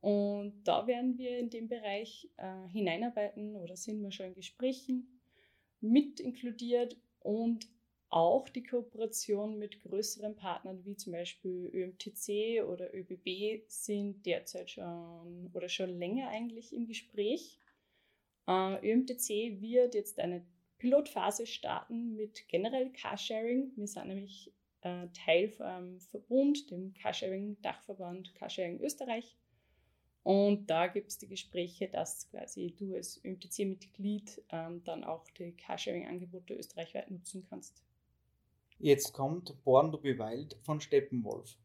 Und 0.00 0.64
da 0.64 0.86
werden 0.86 1.18
wir 1.18 1.38
in 1.38 1.50
dem 1.50 1.68
Bereich 1.68 2.30
äh, 2.38 2.68
hineinarbeiten 2.68 3.56
oder 3.56 3.76
sind 3.76 4.02
wir 4.02 4.10
schon 4.10 4.26
in 4.26 4.34
Gesprächen 4.34 5.13
mit 5.84 6.18
inkludiert 6.20 6.96
und 7.20 7.68
auch 8.08 8.48
die 8.48 8.62
Kooperation 8.62 9.58
mit 9.58 9.80
größeren 9.80 10.36
Partnern 10.36 10.84
wie 10.84 10.96
zum 10.96 11.12
Beispiel 11.12 11.70
ÖMTC 11.72 12.64
oder 12.64 12.94
ÖBB 12.94 13.64
sind 13.66 14.24
derzeit 14.24 14.70
schon 14.70 15.50
oder 15.52 15.68
schon 15.68 15.98
länger 15.98 16.28
eigentlich 16.28 16.72
im 16.72 16.86
Gespräch. 16.86 17.58
Äh, 18.46 18.92
ÖMTC 18.92 19.60
wird 19.60 19.94
jetzt 19.94 20.20
eine 20.20 20.46
Pilotphase 20.78 21.46
starten 21.46 22.14
mit 22.14 22.46
generell 22.48 22.92
Carsharing. 22.92 23.72
Wir 23.76 23.88
sind 23.88 24.06
nämlich 24.06 24.52
äh, 24.82 25.08
Teil 25.08 25.48
vom 25.48 25.98
Verbund, 26.00 26.70
dem 26.70 26.94
Carsharing-Dachverband 26.94 28.34
Carsharing 28.34 28.80
Österreich. 28.80 29.36
Und 30.24 30.70
da 30.70 30.86
gibt 30.86 31.10
es 31.10 31.18
die 31.18 31.28
Gespräche, 31.28 31.86
dass 31.86 32.30
quasi 32.30 32.74
du 32.76 32.94
als 32.94 33.22
ÖMTC-Mitglied 33.22 34.42
ähm, 34.48 34.82
dann 34.84 35.04
auch 35.04 35.22
die 35.38 35.52
Carsharing-Angebote 35.52 36.54
österreichweit 36.54 37.10
nutzen 37.10 37.46
kannst. 37.48 37.82
Jetzt 38.78 39.12
kommt 39.12 39.54
Born 39.64 39.92
to 39.92 39.98
be 39.98 40.18
Wild 40.18 40.56
von 40.62 40.80
Steppenwolf. 40.80 41.58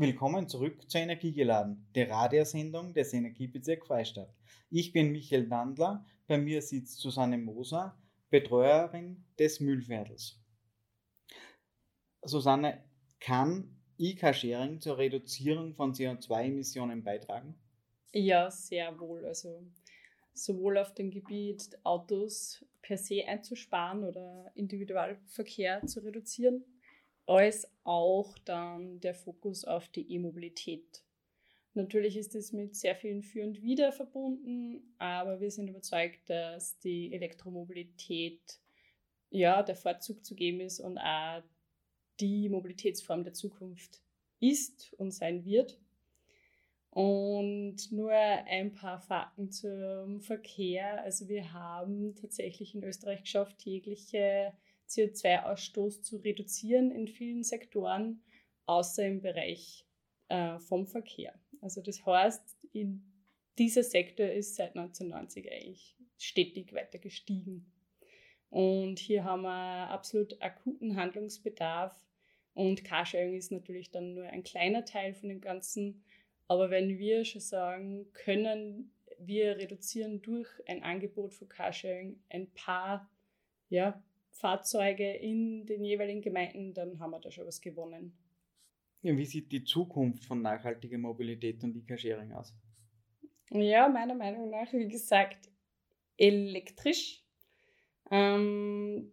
Willkommen 0.00 0.48
zurück 0.48 0.88
zu 0.88 0.96
Energiegeladen, 0.98 1.84
der 1.96 2.08
Radiosendung 2.08 2.94
des 2.94 3.12
Energiebezirk 3.12 3.84
Freistadt. 3.84 4.32
Ich 4.70 4.92
bin 4.92 5.10
Michael 5.10 5.48
Dandler, 5.48 6.06
bei 6.28 6.38
mir 6.38 6.62
sitzt 6.62 7.00
Susanne 7.00 7.36
Moser, 7.36 8.00
Betreuerin 8.30 9.24
des 9.40 9.58
Müllviertels. 9.58 10.40
Susanne, 12.22 12.84
kann 13.18 13.76
E-Car-Sharing 13.98 14.80
zur 14.80 14.98
Reduzierung 14.98 15.74
von 15.74 15.92
CO2-Emissionen 15.92 17.02
beitragen? 17.02 17.56
Ja, 18.12 18.52
sehr 18.52 19.00
wohl. 19.00 19.26
Also 19.26 19.66
sowohl 20.32 20.78
auf 20.78 20.94
dem 20.94 21.10
Gebiet 21.10 21.76
Autos 21.82 22.64
per 22.82 22.98
se 22.98 23.24
einzusparen 23.26 24.04
oder 24.04 24.52
Individualverkehr 24.54 25.84
zu 25.86 26.04
reduzieren, 26.04 26.64
als 27.28 27.70
auch 27.84 28.36
dann 28.38 29.00
der 29.00 29.14
Fokus 29.14 29.64
auf 29.64 29.88
die 29.88 30.10
E-Mobilität. 30.12 31.02
Natürlich 31.74 32.16
ist 32.16 32.34
es 32.34 32.52
mit 32.52 32.74
sehr 32.74 32.96
vielen 32.96 33.22
Für 33.22 33.44
und 33.44 33.62
Wider 33.62 33.92
verbunden, 33.92 34.94
aber 34.98 35.38
wir 35.38 35.50
sind 35.50 35.68
überzeugt, 35.68 36.28
dass 36.28 36.78
die 36.78 37.12
Elektromobilität 37.12 38.58
ja 39.30 39.62
der 39.62 39.76
Vorzug 39.76 40.24
zu 40.24 40.34
geben 40.34 40.60
ist 40.60 40.80
und 40.80 40.98
auch 40.98 41.42
die 42.18 42.48
Mobilitätsform 42.48 43.22
der 43.22 43.34
Zukunft 43.34 44.00
ist 44.40 44.94
und 44.94 45.12
sein 45.12 45.44
wird. 45.44 45.78
Und 46.90 47.92
nur 47.92 48.10
ein 48.10 48.72
paar 48.72 48.98
Fakten 48.98 49.50
zum 49.52 50.20
Verkehr. 50.20 51.02
Also 51.02 51.28
wir 51.28 51.52
haben 51.52 52.16
tatsächlich 52.16 52.74
in 52.74 52.82
Österreich 52.82 53.20
geschafft, 53.20 53.62
jegliche 53.64 54.54
CO2-Ausstoß 54.88 56.02
zu 56.02 56.16
reduzieren 56.16 56.90
in 56.90 57.08
vielen 57.08 57.44
Sektoren, 57.44 58.22
außer 58.66 59.06
im 59.06 59.20
Bereich 59.20 59.86
äh, 60.28 60.58
vom 60.58 60.86
Verkehr. 60.86 61.34
Also 61.60 61.80
das 61.80 62.04
heißt, 62.04 62.56
in 62.72 63.02
dieser 63.58 63.82
Sektor 63.82 64.26
ist 64.26 64.54
seit 64.54 64.76
1990 64.76 65.50
eigentlich 65.50 65.96
stetig 66.16 66.72
weiter 66.72 66.98
gestiegen. 66.98 67.72
Und 68.50 68.98
hier 68.98 69.24
haben 69.24 69.42
wir 69.42 69.90
absolut 69.90 70.40
akuten 70.40 70.96
Handlungsbedarf. 70.96 71.94
Und 72.54 72.84
Carsharing 72.84 73.36
ist 73.36 73.52
natürlich 73.52 73.90
dann 73.90 74.14
nur 74.14 74.24
ein 74.24 74.42
kleiner 74.42 74.84
Teil 74.84 75.14
von 75.14 75.28
dem 75.28 75.40
Ganzen. 75.40 76.02
Aber 76.46 76.70
wenn 76.70 76.98
wir 76.98 77.24
schon 77.24 77.40
sagen, 77.40 78.10
können 78.12 78.92
wir 79.18 79.58
reduzieren 79.58 80.22
durch 80.22 80.48
ein 80.66 80.82
Angebot 80.82 81.34
von 81.34 81.48
Carsharing 81.48 82.20
ein 82.30 82.50
paar 82.52 83.10
ja, 83.68 84.02
Fahrzeuge 84.38 85.14
in 85.14 85.66
den 85.66 85.84
jeweiligen 85.84 86.22
Gemeinden, 86.22 86.72
dann 86.72 87.00
haben 87.00 87.10
wir 87.10 87.20
da 87.20 87.30
schon 87.30 87.46
was 87.46 87.60
gewonnen. 87.60 88.16
Ja, 89.02 89.16
wie 89.16 89.24
sieht 89.24 89.52
die 89.52 89.64
Zukunft 89.64 90.24
von 90.24 90.42
nachhaltiger 90.42 90.98
Mobilität 90.98 91.62
und 91.62 91.76
E-Carsharing 91.76 92.32
aus? 92.32 92.54
Ja, 93.50 93.88
meiner 93.88 94.14
Meinung 94.14 94.50
nach, 94.50 94.72
wie 94.72 94.88
gesagt, 94.88 95.48
elektrisch. 96.16 97.24
Ähm, 98.10 99.12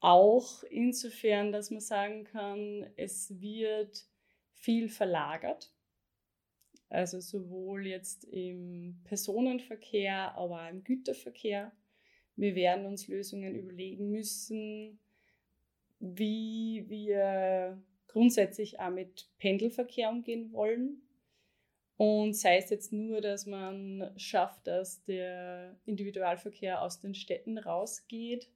auch 0.00 0.62
insofern, 0.64 1.52
dass 1.52 1.70
man 1.70 1.80
sagen 1.80 2.24
kann, 2.24 2.86
es 2.96 3.40
wird 3.40 4.06
viel 4.52 4.88
verlagert. 4.88 5.72
Also 6.88 7.20
sowohl 7.20 7.86
jetzt 7.86 8.24
im 8.24 9.00
Personenverkehr, 9.04 10.36
aber 10.36 10.66
auch 10.66 10.70
im 10.70 10.84
Güterverkehr. 10.84 11.72
Wir 12.36 12.54
werden 12.54 12.86
uns 12.86 13.08
Lösungen 13.08 13.54
überlegen 13.54 14.10
müssen, 14.10 14.98
wie 16.00 16.84
wir 16.88 17.80
grundsätzlich 18.08 18.80
auch 18.80 18.90
mit 18.90 19.28
Pendelverkehr 19.38 20.10
umgehen 20.10 20.52
wollen. 20.52 21.02
Und 21.96 22.34
sei 22.34 22.56
es 22.56 22.70
jetzt 22.70 22.92
nur, 22.92 23.20
dass 23.20 23.46
man 23.46 24.12
schafft, 24.16 24.66
dass 24.66 25.04
der 25.04 25.78
Individualverkehr 25.84 26.82
aus 26.82 27.00
den 27.00 27.14
Städten 27.14 27.56
rausgeht, 27.56 28.50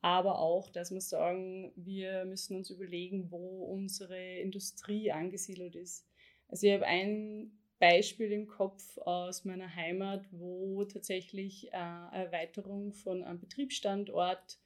aber 0.00 0.38
auch, 0.38 0.70
dass 0.70 0.90
wir 0.90 1.00
sagen, 1.00 1.72
wir 1.76 2.24
müssen 2.24 2.56
uns 2.56 2.70
überlegen, 2.70 3.30
wo 3.30 3.64
unsere 3.64 4.38
Industrie 4.38 5.12
angesiedelt 5.12 5.76
ist. 5.76 6.06
Also 6.48 6.66
ich 6.66 6.72
habe 6.72 6.86
ein 6.86 7.52
Beispiel 7.78 8.32
im 8.32 8.46
Kopf 8.46 8.98
aus 8.98 9.44
meiner 9.44 9.74
Heimat, 9.74 10.26
wo 10.32 10.84
tatsächlich 10.84 11.72
eine 11.72 12.24
Erweiterung 12.24 12.92
von 12.92 13.22
einem 13.22 13.38
Betriebsstandort 13.38 14.58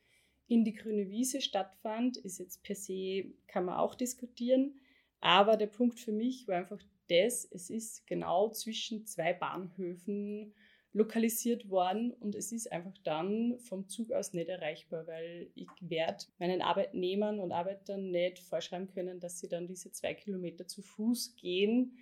in 0.48 0.64
die 0.64 0.74
grüne 0.74 1.08
Wiese 1.08 1.40
stattfand. 1.40 2.16
Ist 2.16 2.38
jetzt 2.38 2.62
per 2.62 2.76
se, 2.76 3.34
kann 3.46 3.64
man 3.64 3.76
auch 3.76 3.94
diskutieren. 3.94 4.80
Aber 5.20 5.56
der 5.56 5.66
Punkt 5.66 6.00
für 6.00 6.12
mich 6.12 6.48
war 6.48 6.56
einfach 6.56 6.82
das, 7.08 7.46
es 7.50 7.70
ist 7.70 8.06
genau 8.06 8.50
zwischen 8.50 9.06
zwei 9.06 9.32
Bahnhöfen 9.32 10.54
lokalisiert 10.94 11.70
worden 11.70 12.12
und 12.12 12.34
es 12.34 12.52
ist 12.52 12.70
einfach 12.70 12.96
dann 13.02 13.58
vom 13.60 13.88
Zug 13.88 14.12
aus 14.12 14.34
nicht 14.34 14.48
erreichbar, 14.48 15.06
weil 15.06 15.50
ich 15.54 15.68
werde 15.80 16.24
meinen 16.38 16.60
Arbeitnehmern 16.60 17.40
und 17.40 17.52
Arbeitern 17.52 18.10
nicht 18.10 18.40
vorschreiben 18.40 18.88
können, 18.88 19.18
dass 19.20 19.38
sie 19.38 19.48
dann 19.48 19.66
diese 19.66 19.90
zwei 19.90 20.12
Kilometer 20.12 20.66
zu 20.66 20.82
Fuß 20.82 21.36
gehen, 21.36 21.96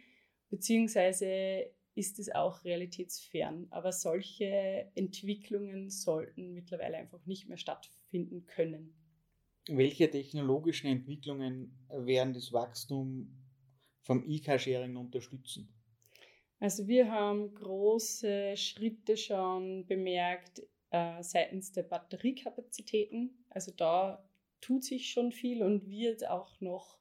beziehungsweise 0.50 1.70
ist 1.94 2.18
es 2.18 2.30
auch 2.30 2.64
realitätsfern. 2.64 3.66
Aber 3.70 3.92
solche 3.92 4.90
Entwicklungen 4.94 5.90
sollten 5.90 6.52
mittlerweile 6.52 6.96
einfach 6.96 7.24
nicht 7.26 7.48
mehr 7.48 7.58
stattfinden 7.58 8.46
können. 8.46 8.94
Welche 9.68 10.10
technologischen 10.10 10.88
Entwicklungen 10.88 11.72
werden 11.88 12.34
das 12.34 12.52
Wachstum 12.52 13.28
vom 14.02 14.24
E-Car-Sharing 14.28 14.96
unterstützen? 14.96 15.68
Also 16.58 16.88
wir 16.88 17.10
haben 17.10 17.54
große 17.54 18.56
Schritte 18.56 19.16
schon 19.16 19.86
bemerkt 19.86 20.62
äh, 20.90 21.22
seitens 21.22 21.72
der 21.72 21.84
Batteriekapazitäten. 21.84 23.44
Also 23.48 23.72
da 23.76 24.28
tut 24.60 24.84
sich 24.84 25.10
schon 25.10 25.32
viel 25.32 25.62
und 25.62 25.88
wird 25.88 26.28
auch 26.28 26.60
noch, 26.60 26.98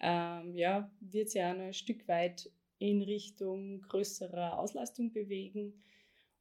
ähm, 0.00 0.54
ja, 0.54 0.90
wird 1.00 1.28
auch 1.30 1.54
noch 1.54 1.64
ein 1.64 1.72
Stück 1.72 2.06
weit 2.08 2.50
in 2.80 3.02
Richtung 3.02 3.82
größerer 3.82 4.58
Auslastung 4.58 5.12
bewegen. 5.12 5.84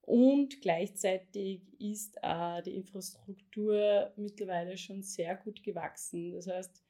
Und 0.02 0.62
gleichzeitig 0.62 1.62
ist 1.80 2.18
äh, 2.24 2.64
die 2.64 2.76
Infrastruktur 2.76 4.12
mittlerweile 4.16 4.78
schon 4.78 5.04
sehr 5.04 5.36
gut 5.36 5.62
gewachsen. 5.62 6.32
Das 6.32 6.48
heißt, 6.48 6.84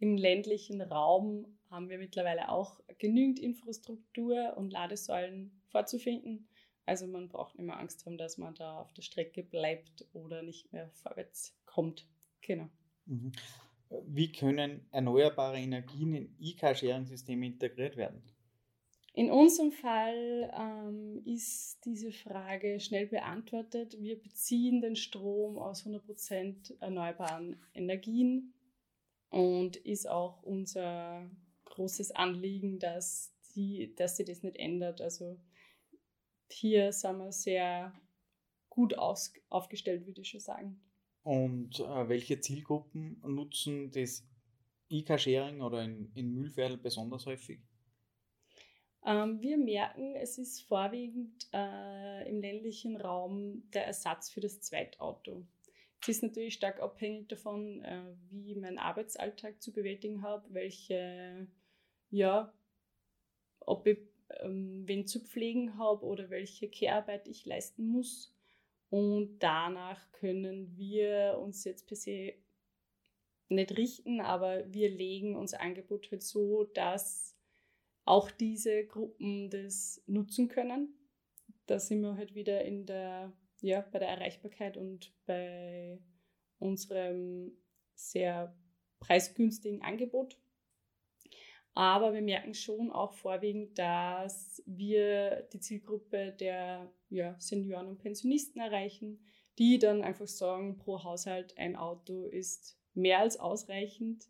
im 0.00 0.16
ländlichen 0.16 0.80
Raum 0.80 1.46
haben 1.70 1.88
wir 1.88 1.98
mittlerweile 1.98 2.48
auch 2.48 2.80
genügend 2.98 3.38
Infrastruktur 3.38 4.56
und 4.56 4.72
Ladesäulen 4.72 5.52
vorzufinden. 5.68 6.48
Also 6.86 7.06
man 7.06 7.28
braucht 7.28 7.56
nicht 7.56 7.66
mehr 7.66 7.78
Angst 7.78 8.04
haben, 8.06 8.18
dass 8.18 8.38
man 8.38 8.54
da 8.54 8.80
auf 8.80 8.92
der 8.94 9.02
Strecke 9.02 9.42
bleibt 9.42 10.06
oder 10.12 10.42
nicht 10.42 10.72
mehr 10.72 10.90
vorwärts 10.90 11.56
kommt. 11.66 12.08
Genau. 12.40 12.68
Mhm. 13.06 13.32
Wie 14.06 14.32
können 14.32 14.86
erneuerbare 14.90 15.58
Energien 15.58 16.14
in 16.14 16.36
E-Car-Sharing-Systeme 16.40 17.46
integriert 17.46 17.96
werden? 17.96 18.22
In 19.16 19.30
unserem 19.30 19.70
Fall 19.70 20.52
ähm, 20.58 21.22
ist 21.24 21.78
diese 21.84 22.10
Frage 22.10 22.80
schnell 22.80 23.06
beantwortet. 23.06 23.96
Wir 24.00 24.20
beziehen 24.20 24.80
den 24.80 24.96
Strom 24.96 25.56
aus 25.56 25.86
100% 25.86 26.80
erneuerbaren 26.80 27.56
Energien 27.74 28.54
und 29.30 29.76
ist 29.76 30.08
auch 30.08 30.42
unser 30.42 31.30
großes 31.64 32.10
Anliegen, 32.10 32.80
dass, 32.80 33.32
die, 33.54 33.94
dass 33.94 34.16
sich 34.16 34.26
das 34.26 34.42
nicht 34.42 34.56
ändert. 34.56 35.00
Also 35.00 35.40
hier 36.50 36.92
sind 36.92 37.18
wir 37.18 37.30
sehr 37.30 37.92
gut 38.68 38.98
aus, 38.98 39.32
aufgestellt, 39.48 40.06
würde 40.06 40.22
ich 40.22 40.28
schon 40.30 40.40
sagen. 40.40 40.80
Und 41.22 41.78
äh, 41.78 42.08
welche 42.08 42.40
Zielgruppen 42.40 43.20
nutzen 43.24 43.92
das 43.92 44.26
E-Car-Sharing 44.88 45.62
oder 45.62 45.84
in, 45.84 46.10
in 46.16 46.34
Mühlviertel 46.34 46.78
besonders 46.78 47.26
häufig? 47.26 47.60
Ähm, 49.04 49.40
wir 49.40 49.58
merken, 49.58 50.14
es 50.16 50.38
ist 50.38 50.62
vorwiegend 50.62 51.48
äh, 51.52 52.28
im 52.28 52.40
ländlichen 52.40 52.96
Raum 52.96 53.62
der 53.72 53.86
Ersatz 53.86 54.30
für 54.30 54.40
das 54.40 54.60
Zweitauto. 54.60 55.44
Es 56.00 56.08
ist 56.08 56.22
natürlich 56.22 56.54
stark 56.54 56.80
abhängig 56.80 57.28
davon, 57.28 57.82
äh, 57.82 58.02
wie 58.30 58.54
mein 58.56 58.78
Arbeitsalltag 58.78 59.62
zu 59.62 59.72
bewältigen 59.72 60.22
habe, 60.22 60.44
welche 60.52 61.46
ja, 62.10 62.52
ob 63.60 63.86
ich 63.86 63.98
ähm, 64.40 64.86
wen 64.86 65.06
zu 65.06 65.20
pflegen 65.20 65.78
habe 65.78 66.04
oder 66.04 66.30
welche 66.30 66.68
Kehrarbeit 66.68 67.26
ich 67.28 67.44
leisten 67.44 67.86
muss. 67.86 68.32
Und 68.90 69.38
danach 69.40 70.00
können 70.12 70.76
wir 70.76 71.40
uns 71.42 71.64
jetzt 71.64 71.86
per 71.86 71.96
se 71.96 72.34
nicht 73.48 73.76
richten, 73.76 74.20
aber 74.20 74.72
wir 74.72 74.88
legen 74.88 75.36
unser 75.36 75.60
Angebot 75.60 76.10
halt 76.10 76.22
so, 76.22 76.64
dass 76.64 77.33
auch 78.04 78.30
diese 78.30 78.86
Gruppen 78.86 79.50
das 79.50 80.02
nutzen 80.06 80.48
können. 80.48 80.94
Da 81.66 81.78
sind 81.78 82.02
wir 82.02 82.16
halt 82.16 82.34
wieder 82.34 82.64
in 82.64 82.86
der, 82.86 83.32
ja, 83.60 83.80
bei 83.92 83.98
der 83.98 84.08
Erreichbarkeit 84.08 84.76
und 84.76 85.12
bei 85.26 85.98
unserem 86.58 87.52
sehr 87.94 88.54
preisgünstigen 89.00 89.82
Angebot. 89.82 90.38
Aber 91.74 92.14
wir 92.14 92.22
merken 92.22 92.54
schon 92.54 92.90
auch 92.92 93.14
vorwiegend, 93.14 93.78
dass 93.78 94.62
wir 94.64 95.48
die 95.52 95.58
Zielgruppe 95.58 96.32
der 96.38 96.92
ja, 97.10 97.34
Senioren 97.40 97.88
und 97.88 97.98
Pensionisten 97.98 98.60
erreichen, 98.60 99.24
die 99.58 99.78
dann 99.78 100.02
einfach 100.02 100.28
sagen, 100.28 100.78
pro 100.78 101.02
Haushalt 101.02 101.58
ein 101.58 101.74
Auto 101.74 102.26
ist 102.26 102.78
mehr 102.94 103.18
als 103.18 103.38
ausreichend. 103.40 104.28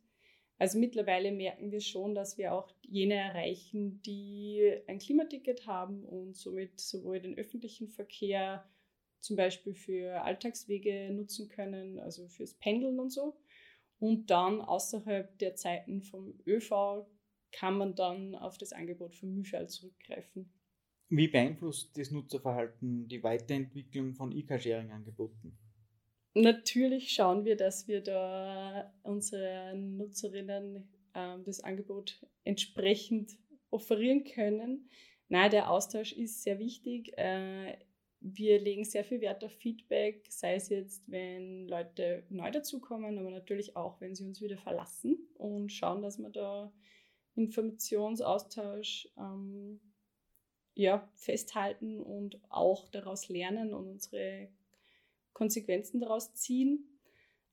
Also 0.59 0.79
mittlerweile 0.79 1.33
merken 1.33 1.73
wir 1.73 1.81
schon, 1.81 2.15
dass 2.15 2.39
wir 2.39 2.55
auch 2.55 2.73
jene 2.83 3.15
erreichen, 3.15 4.01
die 4.03 4.73
ein 4.87 4.99
Klimaticket 4.99 5.67
haben 5.67 6.05
und 6.05 6.37
somit 6.37 6.81
sowohl 6.81 7.21
den 7.21 7.37
öffentlichen 7.37 7.89
Verkehr 7.89 8.65
zum 9.21 9.37
Beispiel 9.37 9.75
für 9.75 10.23
Alltagswege 10.23 11.11
nutzen 11.13 11.49
können, 11.49 11.99
also 11.99 12.29
fürs 12.29 12.55
Pendeln 12.55 13.01
und 13.01 13.11
so. 13.11 13.37
Und 13.99 14.31
dann 14.31 14.61
außerhalb 14.61 15.39
der 15.39 15.57
Zeiten 15.57 16.03
vom 16.03 16.39
ÖV 16.47 17.07
kann 17.53 17.79
man 17.79 17.95
dann 17.95 18.35
auf 18.35 18.59
das 18.59 18.73
Angebot 18.73 19.15
von 19.15 19.33
Mühlfeld 19.33 19.71
zurückgreifen. 19.71 20.53
Wie 21.09 21.29
beeinflusst 21.29 21.97
das 21.97 22.11
Nutzerverhalten 22.11 23.09
die 23.09 23.23
Weiterentwicklung 23.23 24.15
von 24.15 24.33
E-Car-Sharing-Angeboten? 24.33 25.57
Natürlich 26.35 27.13
schauen 27.13 27.45
wir, 27.45 27.57
dass 27.57 27.87
wir 27.87 28.01
da 28.01 28.93
unseren 29.03 29.97
Nutzerinnen 29.97 30.89
äh, 31.15 31.39
das 31.45 31.61
Angebot 31.61 32.21
entsprechend 32.43 33.39
offerieren 33.71 34.25
können. 34.25 34.89
Nein, 35.29 35.51
der 35.53 35.71
Austausch 35.71 36.13
ist 36.13 36.43
sehr 36.43 36.59
wichtig. 36.59 37.17
Äh, 37.17 37.79
wir 38.21 38.59
legen 38.59 38.85
sehr 38.85 39.05
viel 39.05 39.21
Wert 39.21 39.45
auf 39.45 39.53
Feedback, 39.53 40.27
sei 40.31 40.55
es 40.55 40.71
jetzt, 40.71 41.11
wenn 41.11 41.69
Leute 41.69 42.25
neu 42.31 42.51
dazukommen, 42.51 43.19
aber 43.19 43.31
natürlich 43.31 43.77
auch, 43.77 44.01
wenn 44.01 44.15
sie 44.15 44.25
uns 44.25 44.41
wieder 44.41 44.57
verlassen 44.57 45.19
und 45.35 45.71
schauen, 45.71 46.03
dass 46.03 46.19
wir 46.19 46.31
da 46.31 46.73
Informationsaustausch 47.35 49.09
ähm, 49.19 49.81
ja, 50.75 51.09
festhalten 51.15 52.01
und 52.01 52.41
auch 52.49 52.89
daraus 52.89 53.29
lernen 53.29 53.75
und 53.75 53.89
unsere 53.89 54.49
Konsequenzen 55.35 56.01
daraus 56.01 56.33
ziehen. 56.35 56.89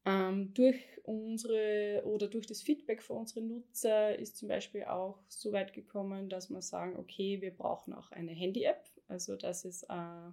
Ähm, 0.04 0.54
durch 0.56 0.80
unsere 1.04 2.02
oder 2.06 2.28
durch 2.28 2.48
das 2.48 2.63
Feedback 2.63 3.04
von 3.04 3.17
unseren 3.17 3.48
Nutzer 3.48 4.17
ist 4.17 4.38
zum 4.38 4.48
Beispiel 4.48 4.86
auch 4.86 5.20
so 5.28 5.52
weit 5.52 5.74
gekommen, 5.74 6.28
dass 6.28 6.50
wir 6.50 6.62
sagen, 6.62 6.98
okay, 6.98 7.39
wir 7.41 7.52
brauchen 7.52 7.94
auch 7.94 8.12
eine 8.12 8.32
Handy-App, 8.32 8.84
also 9.08 9.36
dass 9.36 9.63
es 9.63 9.84
äh, 9.84 10.32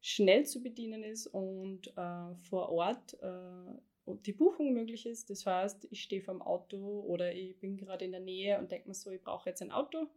schnell 0.00 0.46
zu 0.46 0.62
bedienen 0.62 1.02
ist 1.02 1.26
und 1.26 1.88
äh, 1.98 2.34
vor 2.48 2.70
Ort 2.70 3.18
äh, 3.22 4.16
die 4.24 4.32
Buchung 4.32 4.72
möglich 4.72 5.04
ist. 5.04 5.28
Das 5.28 5.44
heißt, 5.44 5.88
ich 5.90 6.02
stehe 6.02 6.22
vom 6.22 6.40
Auto 6.40 7.04
oder 7.06 7.34
ich 7.34 7.58
bin 7.58 7.76
gerade 7.76 8.06
in 8.06 8.12
der 8.12 8.20
Nähe 8.20 8.58
und 8.58 8.70
denke 8.70 8.88
mir 8.88 8.94
so, 8.94 9.10
ich 9.10 9.20
brauche 9.20 9.50
jetzt 9.50 9.60
ein 9.60 9.70
Auto 9.70 10.08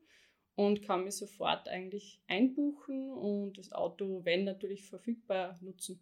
und 0.56 0.82
kann 0.82 1.04
mir 1.04 1.12
sofort 1.12 1.68
eigentlich 1.68 2.22
einbuchen 2.28 3.12
und 3.12 3.58
das 3.58 3.72
Auto, 3.74 4.22
wenn 4.24 4.46
natürlich 4.46 4.86
verfügbar, 4.86 5.60
nutzen. 5.62 6.02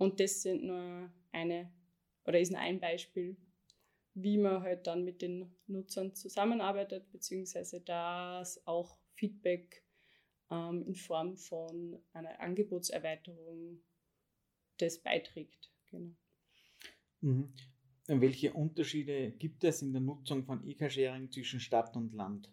Und 0.00 0.18
das 0.18 0.40
sind 0.40 0.64
nur 0.64 1.12
eine 1.30 1.70
oder 2.24 2.40
ist 2.40 2.50
nur 2.50 2.60
ein 2.60 2.80
Beispiel, 2.80 3.36
wie 4.14 4.38
man 4.38 4.62
halt 4.62 4.86
dann 4.86 5.04
mit 5.04 5.20
den 5.20 5.54
Nutzern 5.66 6.14
zusammenarbeitet, 6.14 7.12
beziehungsweise 7.12 7.82
das 7.82 8.66
auch 8.66 8.96
Feedback 9.14 9.84
ähm, 10.50 10.84
in 10.86 10.94
Form 10.94 11.36
von 11.36 12.02
einer 12.14 12.40
Angebotserweiterung 12.40 13.82
das 14.78 15.02
beiträgt. 15.02 15.70
Genau. 15.90 16.16
Mhm. 17.20 17.52
Welche 18.06 18.54
Unterschiede 18.54 19.32
gibt 19.32 19.64
es 19.64 19.82
in 19.82 19.92
der 19.92 20.00
Nutzung 20.00 20.44
von 20.44 20.66
E-Car-Sharing 20.66 21.30
zwischen 21.30 21.60
Stadt 21.60 21.94
und 21.94 22.14
Land? 22.14 22.50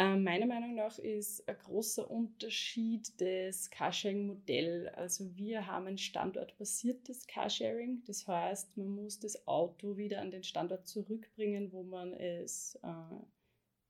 Ähm, 0.00 0.24
meiner 0.24 0.46
Meinung 0.46 0.76
nach 0.76 0.98
ist 0.98 1.46
ein 1.46 1.58
großer 1.58 2.10
Unterschied 2.10 3.20
das 3.20 3.68
Carsharing-Modell. 3.68 4.88
Also 4.96 5.36
wir 5.36 5.66
haben 5.66 5.88
ein 5.88 5.98
standortbasiertes 5.98 7.26
Carsharing. 7.26 8.02
Das 8.06 8.26
heißt, 8.26 8.78
man 8.78 8.88
muss 8.88 9.20
das 9.20 9.46
Auto 9.46 9.98
wieder 9.98 10.22
an 10.22 10.30
den 10.30 10.42
Standort 10.42 10.88
zurückbringen, 10.88 11.70
wo 11.72 11.82
man 11.82 12.14
es 12.14 12.78
äh, 12.82 13.20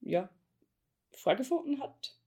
ja, 0.01 0.29
vorgefunden 1.13 1.81
hat. 1.81 2.19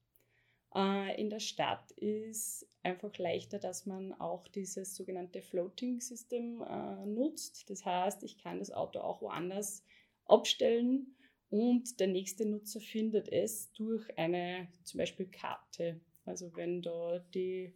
Äh, 0.74 1.20
in 1.20 1.28
der 1.28 1.40
Stadt 1.40 1.90
ist 1.90 2.66
einfach 2.82 3.18
leichter, 3.18 3.58
dass 3.58 3.84
man 3.84 4.14
auch 4.14 4.48
dieses 4.48 4.96
sogenannte 4.96 5.42
Floating 5.42 6.00
System 6.00 6.62
äh, 6.62 7.04
nutzt. 7.04 7.68
Das 7.68 7.84
heißt, 7.84 8.22
ich 8.22 8.38
kann 8.38 8.60
das 8.60 8.70
Auto 8.70 9.00
auch 9.00 9.20
woanders 9.20 9.84
abstellen 10.24 11.14
und 11.54 12.00
der 12.00 12.08
nächste 12.08 12.46
Nutzer 12.46 12.80
findet 12.80 13.28
es 13.28 13.70
durch 13.74 14.18
eine 14.18 14.66
zum 14.82 14.98
Beispiel 14.98 15.26
Karte. 15.26 16.00
Also 16.24 16.50
wenn 16.56 16.82
da 16.82 17.24
die 17.32 17.72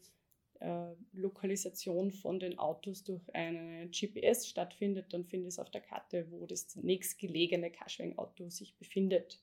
äh, 0.59 0.95
Lokalisation 1.13 2.11
von 2.11 2.41
den 2.41 2.59
Autos 2.59 3.05
durch 3.05 3.23
eine 3.33 3.89
GPS 3.91 4.49
stattfindet, 4.49 5.13
dann 5.13 5.25
findet 5.25 5.53
es 5.53 5.61
auf 5.61 5.71
der 5.71 5.81
Karte, 5.81 6.27
wo 6.33 6.45
das 6.45 6.75
nächstgelegene 6.75 7.71
Carsharing-Auto 7.71 8.49
sich 8.49 8.77
befindet. 8.79 9.41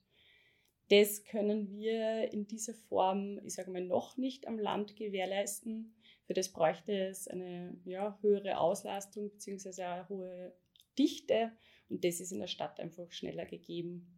Das 0.90 1.24
können 1.24 1.70
wir 1.72 2.34
in 2.34 2.46
dieser 2.46 2.74
Form, 2.74 3.40
ich 3.46 3.54
sage 3.54 3.72
mal, 3.72 3.86
noch 3.86 4.18
nicht 4.18 4.50
am 4.50 4.60
Land 4.60 4.98
gewährleisten. 4.98 5.96
Für 6.28 6.34
das 6.34 6.52
bräuchte 6.52 6.92
es 6.92 7.30
eine 7.30 7.80
ja, 7.86 8.20
höhere 8.20 8.60
Auslastung 8.60 9.30
bzw. 9.30 9.82
eine 9.82 10.10
hohe 10.10 10.54
Dichte 11.00 11.54
und 11.88 12.04
das 12.04 12.20
ist 12.20 12.34
in 12.34 12.40
der 12.40 12.48
Stadt 12.48 12.82
einfach 12.82 13.10
schneller 13.14 13.46
gegeben 13.46 14.15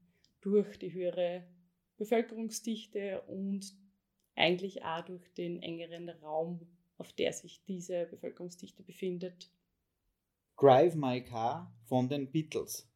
durch 0.47 0.77
die 0.77 0.93
höhere 0.93 1.43
Bevölkerungsdichte 1.97 3.21
und 3.23 3.75
eigentlich 4.35 4.85
auch 4.85 5.03
durch 5.03 5.33
den 5.33 5.61
engeren 5.61 6.09
Raum, 6.09 6.65
auf 6.97 7.11
der 7.11 7.33
sich 7.33 7.63
diese 7.65 8.05
Bevölkerungsdichte 8.05 8.81
befindet. 8.81 9.51
Drive 10.57 10.95
My 10.95 11.21
Car 11.21 11.75
von 11.85 12.07
den 12.07 12.31
Beatles. 12.31 12.89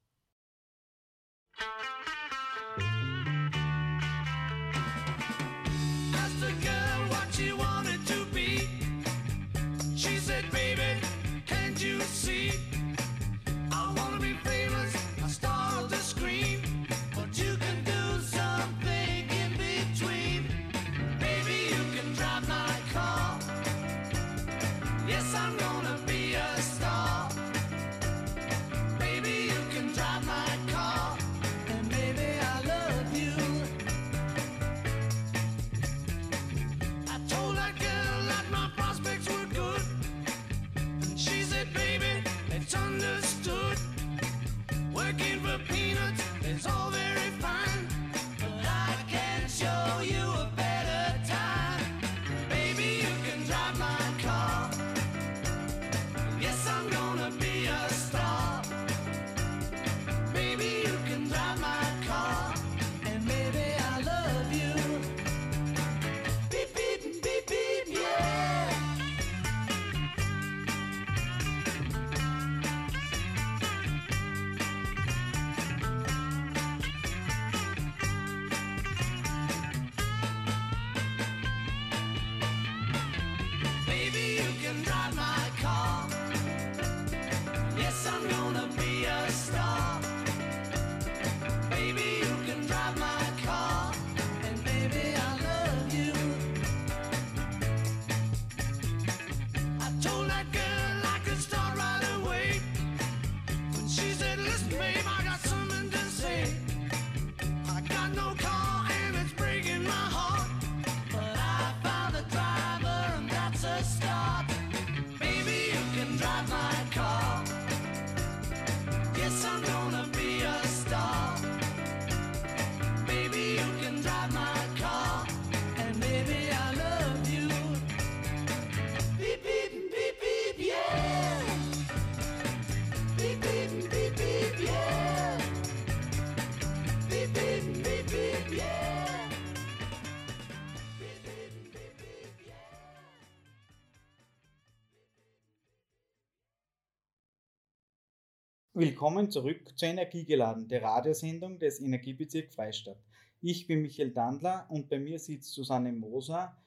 Willkommen 148.81 149.29
zurück 149.29 149.77
zu 149.77 149.85
Energiegeladen, 149.85 150.67
der 150.67 150.81
Radiosendung 150.81 151.59
des 151.59 151.79
Energiebezirk 151.79 152.51
Freistadt. 152.51 152.97
Ich 153.39 153.67
bin 153.67 153.83
Michael 153.83 154.09
Dandler 154.09 154.65
und 154.71 154.89
bei 154.89 154.97
mir 154.97 155.19
sitzt 155.19 155.53
Susanne 155.53 155.93
Moser, 155.93 156.57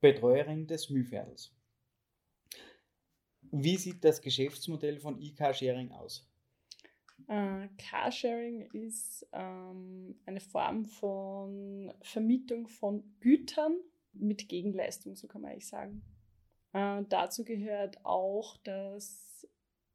Betreuerin 0.00 0.66
des 0.66 0.90
Mühviertels. 0.90 1.54
Wie 3.52 3.76
sieht 3.76 4.02
das 4.02 4.20
Geschäftsmodell 4.20 4.98
von 4.98 5.22
e-Car-Sharing 5.22 5.92
aus? 5.92 6.28
Äh, 7.28 7.68
Carsharing 7.78 8.62
ist 8.72 9.24
ähm, 9.32 10.18
eine 10.26 10.40
Form 10.40 10.86
von 10.86 11.94
Vermietung 12.02 12.66
von 12.66 13.04
Gütern 13.20 13.76
mit 14.12 14.48
Gegenleistung, 14.48 15.14
so 15.14 15.28
kann 15.28 15.42
man 15.42 15.52
eigentlich 15.52 15.68
sagen. 15.68 16.02
Äh, 16.72 17.04
dazu 17.08 17.44
gehört 17.44 18.04
auch, 18.04 18.56
dass 18.64 19.33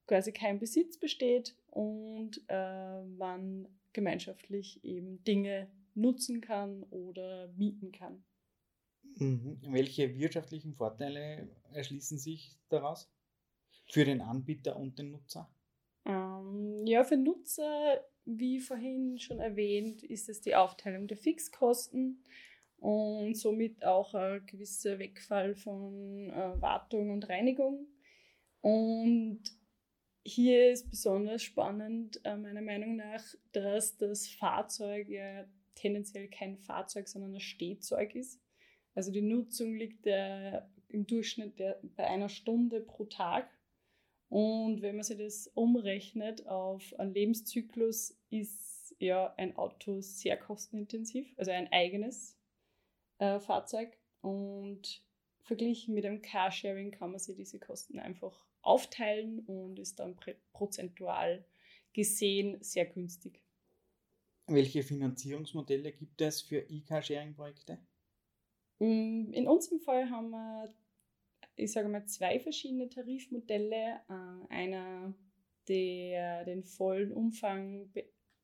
quasi 0.10 0.32
kein 0.32 0.58
Besitz 0.58 0.98
besteht 0.98 1.56
und 1.70 2.42
äh, 2.48 3.04
man 3.04 3.68
gemeinschaftlich 3.94 4.84
eben 4.84 5.24
Dinge 5.24 5.70
nutzen 5.94 6.42
kann 6.42 6.84
oder 6.90 7.48
mieten 7.56 7.92
kann. 7.92 8.24
Mhm. 9.18 9.60
Welche 9.68 10.18
wirtschaftlichen 10.18 10.74
Vorteile 10.74 11.48
erschließen 11.74 12.18
sich 12.18 12.58
daraus 12.70 13.12
für 13.86 14.04
den 14.04 14.22
Anbieter 14.22 14.78
und 14.78 14.98
den 14.98 15.12
Nutzer? 15.12 15.48
Ähm, 16.06 16.88
ja, 16.88 17.04
für 17.04 17.18
Nutzer, 17.18 18.04
wie 18.26 18.60
vorhin 18.60 19.20
schon 19.20 19.40
erwähnt, 19.40 20.02
ist 20.02 20.28
es 20.28 20.42
die 20.42 20.56
Aufteilung 20.56 21.08
der 21.08 21.18
Fixkosten 21.18 22.24
und 22.78 23.38
somit 23.38 23.86
auch 23.86 24.16
ein 24.16 24.44
gewisser 24.48 24.98
Wegfall 24.98 25.54
von 25.54 26.32
äh, 26.32 26.62
Wartung 26.62 27.12
und 27.12 27.30
Reinigung. 27.30 27.86
Und 28.62 29.42
hier 30.24 30.72
ist 30.72 30.90
besonders 30.90 31.44
spannend, 31.44 32.20
äh, 32.24 32.36
meiner 32.36 32.62
Meinung 32.62 32.96
nach, 32.96 33.24
dass 33.52 33.98
das 33.98 34.28
Fahrzeug 34.28 35.10
ja 35.10 35.46
tendenziell 35.76 36.28
kein 36.28 36.58
Fahrzeug, 36.58 37.08
sondern 37.08 37.34
ein 37.34 37.40
Stehzeug 37.40 38.16
ist. 38.16 38.42
Also 38.96 39.12
die 39.12 39.22
Nutzung 39.22 39.76
liegt 39.76 40.06
äh, 40.08 40.62
im 40.90 41.08
Durchschnitt 41.08 41.60
der, 41.60 41.80
bei 41.96 42.08
einer 42.08 42.30
Stunde 42.30 42.82
pro 42.82 43.06
Tag. 43.06 43.50
Und 44.28 44.82
wenn 44.82 44.96
man 44.96 45.04
sich 45.04 45.18
das 45.18 45.48
umrechnet 45.48 46.46
auf 46.48 46.98
einen 47.00 47.14
Lebenszyklus, 47.14 48.18
ist 48.30 48.96
ja 49.00 49.34
ein 49.38 49.56
Auto 49.56 50.02
sehr 50.02 50.38
kostenintensiv, 50.38 51.34
also 51.38 51.52
ein 51.52 51.72
eigenes 51.72 52.38
äh, 53.20 53.40
Fahrzeug. 53.40 53.98
Und 54.22 55.02
verglichen 55.42 55.96
mit 55.96 56.06
einem 56.06 56.22
Carsharing 56.22 56.92
kann 56.92 57.12
man 57.12 57.20
sich 57.20 57.36
diese 57.36 57.60
Kosten 57.60 58.00
einfach 58.00 58.49
aufteilen 58.62 59.40
und 59.40 59.80
ist 59.80 60.00
dann 60.00 60.18
prozentual 60.54 61.46
gesehen 61.94 62.58
sehr 62.62 62.86
günstig. 62.86 63.42
Welche 64.48 64.84
Finanzierungsmodelle 64.84 65.92
gibt 65.92 66.22
es 66.22 66.42
für 66.42 66.60
E-Car-Sharing-Projekte? 66.60 67.80
Mm, 68.80 69.32
in 69.32 69.48
unserem 69.48 69.80
Fall 69.80 70.10
haben 70.10 70.32
wir, 70.32 70.74
ich 71.56 71.72
sage 71.72 71.88
mal, 71.88 72.06
zwei 72.06 72.40
verschiedene 72.40 72.90
Tarifmodelle. 72.90 74.02
Äh, 74.10 74.54
einer, 74.54 75.14
der 75.68 76.46
den 76.46 76.64
vollen 76.64 77.12
Umfang 77.12 77.92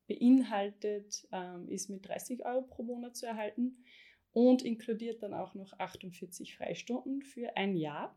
beinhaltet, 0.06 1.26
ähm, 1.32 1.68
ist 1.68 1.90
mit 1.90 2.06
30 2.06 2.44
Euro 2.44 2.62
pro 2.62 2.84
Monat 2.84 3.16
zu 3.16 3.26
erhalten 3.26 3.84
und 4.32 4.62
inkludiert 4.62 5.22
dann 5.22 5.34
auch 5.34 5.54
noch 5.54 5.72
48 5.78 6.56
Freistunden 6.56 7.22
für 7.22 7.56
ein 7.56 7.76
Jahr. 7.76 8.16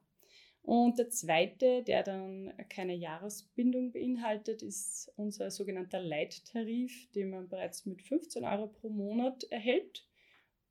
Und 0.69 0.99
der 0.99 1.09
zweite, 1.09 1.81
der 1.81 2.03
dann 2.03 2.53
keine 2.69 2.93
Jahresbindung 2.93 3.91
beinhaltet, 3.91 4.61
ist 4.61 5.11
unser 5.15 5.49
sogenannter 5.49 5.99
Leittarif, 5.99 7.09
den 7.13 7.31
man 7.31 7.49
bereits 7.49 7.87
mit 7.87 8.03
15 8.03 8.43
Euro 8.43 8.67
pro 8.67 8.89
Monat 8.89 9.45
erhält, 9.45 10.07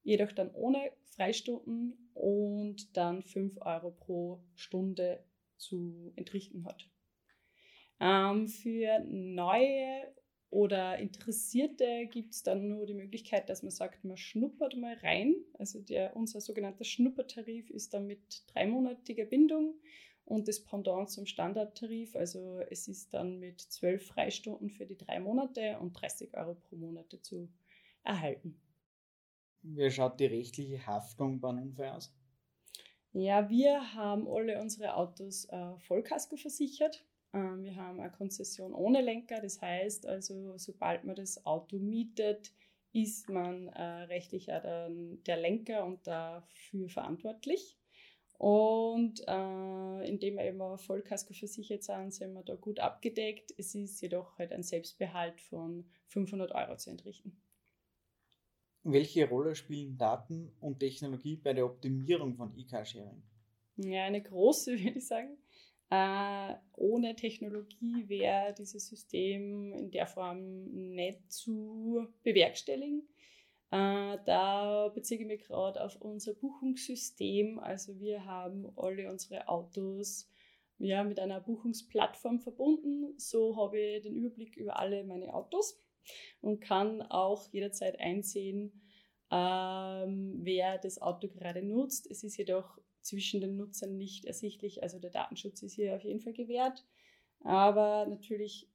jedoch 0.05 0.31
dann 0.31 0.53
ohne 0.53 0.93
Freistunden 1.17 2.13
und 2.15 2.97
dann 2.97 3.25
5 3.25 3.57
Euro 3.61 3.91
pro 3.91 4.41
Stunde 4.55 5.25
zu 5.57 6.13
entrichten 6.15 6.65
hat. 6.65 6.89
Ähm, 7.99 8.47
für 8.47 9.01
neue 9.01 10.15
oder 10.51 10.99
Interessierte 10.99 12.07
gibt 12.07 12.33
es 12.33 12.43
dann 12.43 12.69
nur 12.69 12.87
die 12.87 12.95
Möglichkeit, 12.95 13.49
dass 13.51 13.63
man 13.63 13.71
sagt, 13.71 14.05
man 14.05 14.17
schnuppert 14.17 14.77
mal 14.77 14.95
rein. 15.03 15.35
Also 15.59 15.81
der, 15.81 16.17
unser 16.17 16.41
sogenannter 16.41 16.85
Schnuppertarif 16.85 17.69
ist 17.71 17.93
dann 17.93 18.07
mit 18.07 18.45
dreimonatiger 18.53 19.27
Bindung 19.27 19.75
und 20.25 20.49
das 20.49 20.65
Pendant 20.65 21.11
zum 21.11 21.27
Standardtarif. 21.27 22.17
Also 22.17 22.61
es 22.71 22.89
ist 22.89 23.13
dann 23.13 23.39
mit 23.41 23.61
zwölf 23.61 24.07
Freistunden 24.07 24.71
für 24.71 24.87
die 24.87 24.97
drei 24.97 25.21
Monate 25.21 25.79
und 25.81 25.93
30 25.93 26.35
Euro 26.35 26.55
pro 26.55 26.77
Monat 26.77 27.15
zu 27.23 27.51
erhalten. 28.03 28.59
Wie 29.63 29.91
schaut 29.91 30.19
die 30.19 30.27
rechtliche 30.27 30.87
Haftung 30.87 31.41
bei 31.41 31.51
einem 31.51 31.69
Unfall 31.69 31.91
aus? 31.91 32.15
Ja, 33.13 33.51
wir 33.51 33.95
haben 33.95 34.29
alle 34.29 34.61
unsere 34.61 34.95
Autos 34.95 35.47
äh, 35.47 35.79
Vollkasko 35.79 36.37
versichert. 36.37 37.05
Ähm, 37.33 37.63
wir 37.63 37.77
haben 37.77 38.01
eine 38.01 38.11
Konzession 38.11 38.73
ohne 38.73 39.01
Lenker, 39.01 39.41
das 39.41 39.61
heißt 39.61 40.07
also, 40.07 40.57
sobald 40.57 41.05
man 41.05 41.17
das 41.17 41.45
Auto 41.45 41.79
mietet, 41.79 42.53
ist 42.93 43.29
man 43.29 43.69
äh, 43.69 43.83
rechtlich 43.83 44.53
auch 44.53 44.63
dann 44.63 45.23
der 45.25 45.37
Lenker 45.37 45.85
und 45.85 46.07
dafür 46.07 46.89
verantwortlich. 46.89 47.77
Und 48.39 49.21
äh, 49.27 50.09
indem 50.09 50.37
wir 50.37 50.45
eben 50.45 50.79
Vollkasko 50.79 51.35
versichert 51.35 51.83
sind, 51.83 52.15
sind 52.15 52.35
wir 52.35 52.43
da 52.43 52.55
gut 52.55 52.79
abgedeckt. 52.79 53.53
Es 53.59 53.75
ist 53.75 54.01
jedoch 54.01 54.39
halt 54.39 54.53
ein 54.53 54.63
Selbstbehalt 54.63 55.41
von 55.41 55.85
500 56.07 56.53
Euro 56.53 56.77
zu 56.77 56.91
entrichten. 56.91 57.37
Welche 58.85 59.29
Rolle 59.29 59.57
spielen 59.57 59.99
Daten 59.99 60.53
und 60.61 60.79
Technologie 60.79 61.37
bei 61.37 61.53
der 61.53 61.67
Optimierung 61.67 62.37
von 62.37 62.57
E-Car-Sharing? 62.57 63.23
Ja, 63.77 64.05
eine 64.05 64.23
große, 64.23 64.73
würde 64.79 64.99
ich 64.99 65.07
sagen. 65.07 65.37
Äh, 65.91 66.55
ohne 66.75 67.17
Technologie 67.17 68.09
wäre 68.09 68.55
dieses 68.55 68.89
System 68.89 69.73
in 69.73 69.91
der 69.91 70.07
Form 70.07 70.65
nicht 70.95 71.33
zu 71.33 72.07
bewerkstelligen. 72.23 73.09
Äh, 73.71 74.19
da 74.25 74.89
beziehe 74.95 75.21
ich 75.21 75.27
mich 75.27 75.45
gerade 75.45 75.83
auf 75.83 75.97
unser 76.01 76.35
Buchungssystem. 76.35 77.59
Also 77.59 77.99
wir 77.99 78.25
haben 78.25 78.71
alle 78.77 79.11
unsere 79.11 79.49
Autos 79.49 80.31
ja, 80.79 81.05
mit 81.05 81.19
einer 81.21 81.41
Buchungsplattform 81.41 82.41
verbunden. 82.41 83.19
So 83.19 83.57
habe 83.57 83.79
ich 83.79 84.03
den 84.03 84.15
Überblick 84.15 84.57
über 84.57 84.79
alle 84.79 85.05
meine 85.05 85.35
Autos 85.35 85.83
und 86.41 86.61
kann 86.61 87.03
auch 87.03 87.47
jederzeit 87.53 87.99
einsehen, 87.99 88.73
ähm, 89.31 90.39
wer 90.43 90.79
das 90.79 91.01
Auto 91.03 91.29
gerade 91.29 91.63
nutzt. 91.63 92.11
Es 92.11 92.25
ist 92.25 92.37
jedoch 92.37 92.79
zwischen 93.09 93.41
den 93.41 93.57
Nutzern 93.57 93.97
nicht 93.97 94.27
ersichtlich. 94.27 94.83
Also 94.83 94.99
der 94.99 95.11
Datenschutz 95.11 95.63
ist 95.63 95.75
hier 95.75 95.97
auf 95.97 96.05
jeden 96.05 96.21
Fall 96.21 96.35
gewährt. 96.35 96.85
Aber 97.41 98.07
natürlich 98.07 98.69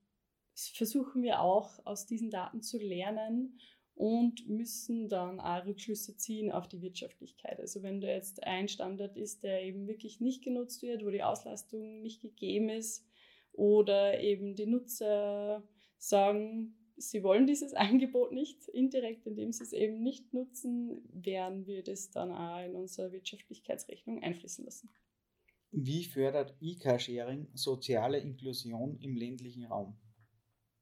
versuchen 0.55 1.21
wir 1.21 1.41
auch 1.41 1.85
aus 1.85 2.05
diesen 2.05 2.31
Daten 2.31 2.61
zu 2.61 2.77
lernen 2.77 3.59
und 3.95 4.49
müssen 4.49 5.07
dann 5.07 5.39
auch 5.39 5.65
Rückschlüsse 5.65 6.17
ziehen 6.17 6.51
auf 6.51 6.67
die 6.67 6.81
Wirtschaftlichkeit. 6.81 7.59
Also 7.59 7.83
wenn 7.83 8.01
da 8.01 8.07
jetzt 8.07 8.43
ein 8.43 8.67
Standard 8.67 9.17
ist, 9.17 9.43
der 9.43 9.63
eben 9.63 9.87
wirklich 9.87 10.19
nicht 10.19 10.43
genutzt 10.43 10.81
wird, 10.81 11.05
wo 11.05 11.09
die 11.11 11.23
Auslastung 11.23 12.01
nicht 12.01 12.21
gegeben 12.21 12.69
ist 12.69 13.05
oder 13.51 14.19
eben 14.19 14.55
die 14.55 14.65
Nutzer 14.65 15.63
sagen, 15.97 16.75
sie 16.97 17.23
wollen 17.23 17.47
dieses 17.47 17.73
Angebot 17.73 18.31
nicht, 18.31 18.67
indirekt, 18.67 19.25
indem 19.27 19.51
sie 19.51 19.63
es 19.63 19.73
eben 19.73 20.01
nicht 20.01 20.33
nutzen, 20.33 21.01
werden 21.13 21.65
wir 21.65 21.83
das 21.83 22.11
dann 22.11 22.31
auch 22.31 22.63
in 22.65 22.75
unsere 22.75 23.11
Wirtschaftlichkeitsrechnung 23.11 24.21
einfließen 24.21 24.65
lassen. 24.65 24.89
Wie 25.71 26.03
fördert 26.03 26.55
E-Car-Sharing 26.61 27.47
soziale 27.55 28.19
Inklusion 28.19 28.99
im 29.01 29.15
ländlichen 29.15 29.65
Raum? 29.65 29.97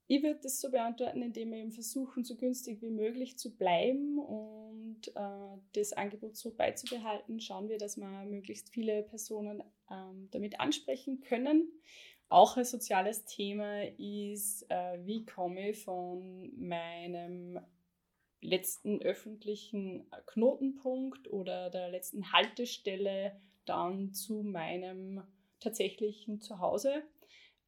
Ich 0.07 0.21
würde 0.21 0.41
das 0.43 0.59
so 0.59 0.69
beantworten, 0.69 1.21
indem 1.21 1.51
wir 1.51 1.59
eben 1.59 1.71
versuchen, 1.71 2.25
so 2.25 2.35
günstig 2.35 2.81
wie 2.81 2.91
möglich 2.91 3.37
zu 3.37 3.55
bleiben 3.55 4.19
und 4.19 5.07
äh, 5.15 5.57
das 5.71 5.93
Angebot 5.93 6.35
so 6.35 6.53
beizubehalten. 6.53 7.39
Schauen 7.39 7.69
wir, 7.69 7.77
dass 7.77 7.95
wir 7.95 8.25
möglichst 8.25 8.69
viele 8.73 9.03
Personen 9.03 9.63
ähm, 9.89 10.27
damit 10.31 10.59
ansprechen 10.59 11.21
können. 11.21 11.71
Auch 12.31 12.55
ein 12.55 12.63
soziales 12.63 13.25
Thema 13.25 13.83
ist, 13.97 14.65
äh, 14.69 15.05
wie 15.05 15.25
komme 15.25 15.71
ich 15.71 15.83
von 15.83 16.49
meinem 16.57 17.59
letzten 18.39 19.01
öffentlichen 19.01 20.09
Knotenpunkt 20.27 21.29
oder 21.29 21.69
der 21.69 21.89
letzten 21.89 22.31
Haltestelle 22.31 23.37
dann 23.65 24.13
zu 24.13 24.43
meinem 24.43 25.21
tatsächlichen 25.59 26.39
Zuhause. 26.39 27.03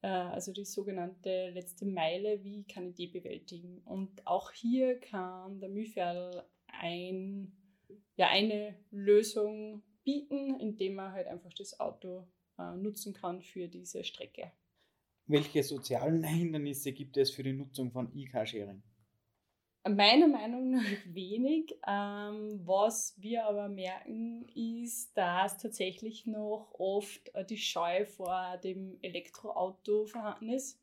Äh, 0.01 0.07
also 0.07 0.53
die 0.53 0.63
sogenannte 0.63 1.49
letzte 1.49 1.85
Meile, 1.85 2.41
wie 2.45 2.63
kann 2.63 2.87
ich 2.87 2.95
die 2.95 3.07
bewältigen? 3.07 3.81
Und 3.83 4.25
auch 4.25 4.53
hier 4.53 4.97
kann 4.97 5.59
der 5.59 5.67
Mühlviertel 5.67 6.41
ein, 6.67 7.51
ja, 8.15 8.29
eine 8.29 8.77
Lösung 8.91 9.83
bieten, 10.05 10.57
indem 10.61 10.95
man 10.95 11.11
halt 11.11 11.27
einfach 11.27 11.53
das 11.53 11.81
Auto 11.81 12.25
äh, 12.57 12.75
nutzen 12.75 13.13
kann 13.13 13.41
für 13.41 13.67
diese 13.67 14.03
Strecke. 14.03 14.51
Welche 15.25 15.63
sozialen 15.63 16.23
Hindernisse 16.23 16.91
gibt 16.91 17.15
es 17.17 17.31
für 17.31 17.43
die 17.43 17.53
Nutzung 17.53 17.91
von 17.91 18.13
E-Car-Sharing? 18.13 18.83
Meiner 19.87 20.27
Meinung 20.27 20.71
nach 20.71 20.81
wenig. 21.05 21.77
Ähm, 21.87 22.61
was 22.65 23.15
wir 23.17 23.45
aber 23.45 23.67
merken, 23.67 24.47
ist, 24.55 25.17
dass 25.17 25.57
tatsächlich 25.57 26.25
noch 26.25 26.73
oft 26.77 27.33
äh, 27.35 27.45
die 27.45 27.57
Scheu 27.57 28.05
vor 28.05 28.57
dem 28.63 28.97
Elektroauto 29.01 30.05
vorhanden 30.05 30.49
ist. 30.49 30.81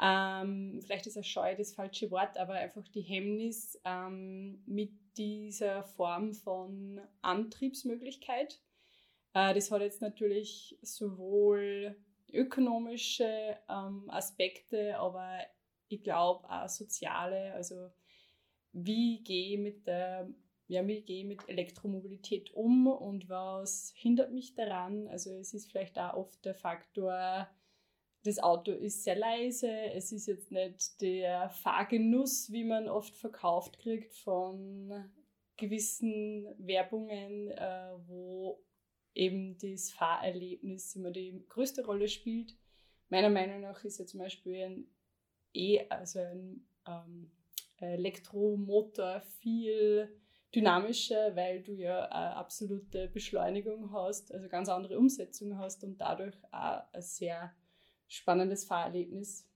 Ähm, 0.00 0.80
vielleicht 0.82 1.06
ist 1.06 1.16
eine 1.16 1.24
Scheu 1.24 1.54
das 1.56 1.74
falsche 1.74 2.10
Wort, 2.10 2.36
aber 2.38 2.54
einfach 2.54 2.86
die 2.88 3.02
Hemmnis 3.02 3.80
ähm, 3.84 4.62
mit 4.66 4.90
dieser 5.16 5.84
Form 5.84 6.34
von 6.34 7.00
Antriebsmöglichkeit. 7.22 8.60
Äh, 9.34 9.54
das 9.54 9.70
hat 9.70 9.82
jetzt 9.82 10.00
natürlich 10.00 10.78
sowohl 10.82 11.96
ökonomische 12.32 13.56
ähm, 13.68 14.08
Aspekte, 14.08 14.98
aber 14.98 15.38
ich 15.88 16.02
glaube 16.02 16.48
auch 16.48 16.68
soziale. 16.68 17.52
Also 17.54 17.90
wie 18.72 19.22
gehe 19.22 19.54
ich 19.54 19.58
mit 19.58 19.86
der 19.86 20.28
ja, 20.68 20.86
wie 20.86 21.02
gehe 21.02 21.26
mit 21.26 21.46
Elektromobilität 21.48 22.54
um 22.54 22.86
und 22.86 23.28
was 23.28 23.92
hindert 23.94 24.32
mich 24.32 24.54
daran? 24.54 25.06
Also 25.08 25.36
es 25.36 25.52
ist 25.52 25.70
vielleicht 25.70 25.98
auch 25.98 26.14
oft 26.14 26.42
der 26.46 26.54
Faktor, 26.54 27.46
das 28.24 28.38
Auto 28.38 28.70
ist 28.70 29.04
sehr 29.04 29.16
leise, 29.16 29.70
es 29.70 30.12
ist 30.12 30.26
jetzt 30.26 30.50
nicht 30.50 31.00
der 31.02 31.50
Fahrgenuss, 31.50 32.50
wie 32.52 32.64
man 32.64 32.88
oft 32.88 33.14
verkauft 33.16 33.78
kriegt 33.80 34.14
von 34.14 35.10
gewissen 35.56 36.46
Werbungen, 36.58 37.50
äh, 37.50 37.92
wo 38.06 38.64
eben 39.14 39.58
das 39.58 39.90
Fahrerlebnis 39.90 40.96
immer 40.96 41.10
die 41.10 41.44
größte 41.48 41.84
Rolle 41.84 42.08
spielt. 42.08 42.56
Meiner 43.08 43.30
Meinung 43.30 43.60
nach 43.60 43.84
ist 43.84 43.98
ja 43.98 44.06
zum 44.06 44.20
Beispiel 44.20 44.62
ein 44.62 44.86
E, 45.54 45.86
also 45.88 46.20
ein 46.20 46.66
ähm, 46.86 47.30
Elektromotor 47.78 49.20
viel 49.20 50.08
dynamischer, 50.54 51.34
weil 51.34 51.62
du 51.62 51.72
ja 51.72 52.04
eine 52.06 52.36
absolute 52.36 53.08
Beschleunigung 53.08 53.92
hast, 53.92 54.32
also 54.32 54.48
ganz 54.48 54.68
andere 54.68 54.98
Umsetzung 54.98 55.58
hast 55.58 55.82
und 55.84 55.98
dadurch 55.98 56.36
auch 56.52 56.82
ein 56.92 57.02
sehr 57.02 57.54
spannendes 58.08 58.64
Fahrerlebnis. 58.64 59.48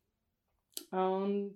Und 0.91 1.55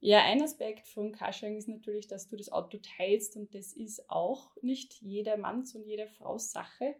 ja, 0.00 0.24
ein 0.24 0.42
Aspekt 0.42 0.88
von 0.88 1.12
Carsharing 1.12 1.56
ist 1.56 1.68
natürlich, 1.68 2.06
dass 2.06 2.26
du 2.26 2.36
das 2.36 2.50
Auto 2.50 2.78
teilst 2.96 3.36
und 3.36 3.54
das 3.54 3.72
ist 3.72 4.08
auch 4.08 4.56
nicht 4.62 4.94
jeder 5.02 5.36
Manns 5.36 5.74
und 5.74 5.84
jeder 5.84 6.08
Frau's 6.08 6.52
Sache. 6.52 6.96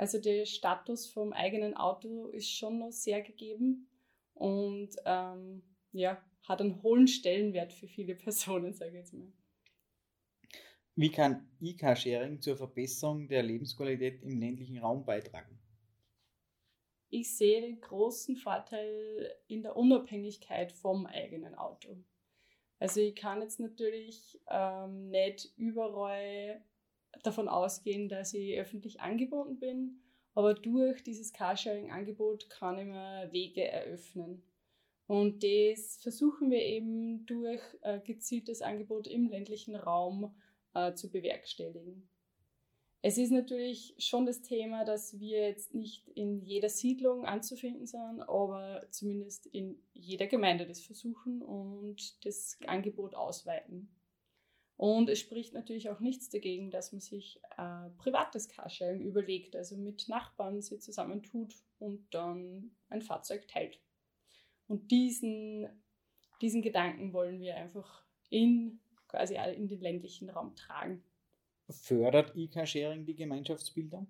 Also 0.00 0.18
der 0.18 0.46
Status 0.46 1.06
vom 1.06 1.34
eigenen 1.34 1.76
Auto 1.76 2.28
ist 2.28 2.50
schon 2.50 2.78
noch 2.78 2.90
sehr 2.90 3.20
gegeben 3.20 3.86
und 4.32 4.96
ähm, 5.04 5.62
ja, 5.92 6.24
hat 6.48 6.62
einen 6.62 6.82
hohen 6.82 7.06
Stellenwert 7.06 7.74
für 7.74 7.86
viele 7.86 8.14
Personen, 8.24 8.72
sage 8.72 8.92
ich 8.92 8.96
jetzt 8.96 9.12
mal. 9.12 9.30
Wie 10.94 11.10
kann 11.10 11.46
E-Car-Sharing 11.60 12.40
zur 12.40 12.56
Verbesserung 12.56 13.28
der 13.28 13.42
Lebensqualität 13.42 14.22
im 14.22 14.40
ländlichen 14.40 14.78
Raum 14.78 15.04
beitragen? 15.04 15.58
Ich 17.10 17.36
sehe 17.36 17.60
den 17.60 17.82
großen 17.82 18.36
Vorteil 18.36 19.36
in 19.48 19.62
der 19.62 19.76
Unabhängigkeit 19.76 20.72
vom 20.72 21.04
eigenen 21.04 21.54
Auto. 21.54 22.02
Also 22.78 23.02
ich 23.02 23.16
kann 23.16 23.42
jetzt 23.42 23.60
natürlich 23.60 24.40
ähm, 24.48 25.10
nicht 25.10 25.52
überall 25.58 26.64
davon 27.22 27.48
ausgehen, 27.48 28.08
dass 28.08 28.34
ich 28.34 28.58
öffentlich 28.58 29.00
angebunden 29.00 29.58
bin, 29.58 30.00
aber 30.34 30.54
durch 30.54 31.02
dieses 31.02 31.32
Carsharing-Angebot 31.32 32.50
kann 32.50 32.78
ich 32.78 32.86
mir 32.86 33.28
Wege 33.32 33.64
eröffnen. 33.64 34.42
Und 35.06 35.42
das 35.42 35.96
versuchen 35.96 36.50
wir 36.50 36.62
eben 36.62 37.26
durch 37.26 37.60
äh, 37.82 37.98
gezieltes 38.00 38.62
Angebot 38.62 39.08
im 39.08 39.28
ländlichen 39.28 39.74
Raum 39.74 40.34
äh, 40.74 40.94
zu 40.94 41.10
bewerkstelligen. 41.10 42.08
Es 43.02 43.16
ist 43.16 43.30
natürlich 43.30 43.94
schon 43.98 44.26
das 44.26 44.42
Thema, 44.42 44.84
dass 44.84 45.18
wir 45.18 45.48
jetzt 45.48 45.74
nicht 45.74 46.06
in 46.08 46.42
jeder 46.42 46.68
Siedlung 46.68 47.24
anzufinden 47.24 47.86
sind, 47.86 48.20
aber 48.20 48.86
zumindest 48.90 49.46
in 49.46 49.82
jeder 49.94 50.26
Gemeinde 50.26 50.66
das 50.66 50.82
versuchen 50.82 51.40
und 51.40 52.24
das 52.26 52.58
Angebot 52.66 53.14
ausweiten. 53.14 53.88
Und 54.80 55.10
es 55.10 55.20
spricht 55.20 55.52
natürlich 55.52 55.90
auch 55.90 56.00
nichts 56.00 56.30
dagegen, 56.30 56.70
dass 56.70 56.90
man 56.90 57.02
sich 57.02 57.38
äh, 57.58 57.90
privates 57.98 58.48
Carsharing 58.48 59.02
überlegt, 59.02 59.54
also 59.54 59.76
mit 59.76 60.08
Nachbarn 60.08 60.62
sie 60.62 60.78
zusammentut 60.78 61.54
und 61.78 62.06
dann 62.14 62.70
ein 62.88 63.02
Fahrzeug 63.02 63.46
teilt. 63.46 63.78
Und 64.68 64.90
diesen, 64.90 65.68
diesen 66.40 66.62
Gedanken 66.62 67.12
wollen 67.12 67.42
wir 67.42 67.56
einfach 67.56 68.06
in 68.30 68.80
quasi 69.06 69.36
in 69.54 69.68
den 69.68 69.82
ländlichen 69.82 70.30
Raum 70.30 70.56
tragen. 70.56 71.04
Fördert 71.68 72.34
E-Car-Sharing 72.34 73.04
die 73.04 73.16
Gemeinschaftsbildung? 73.16 74.06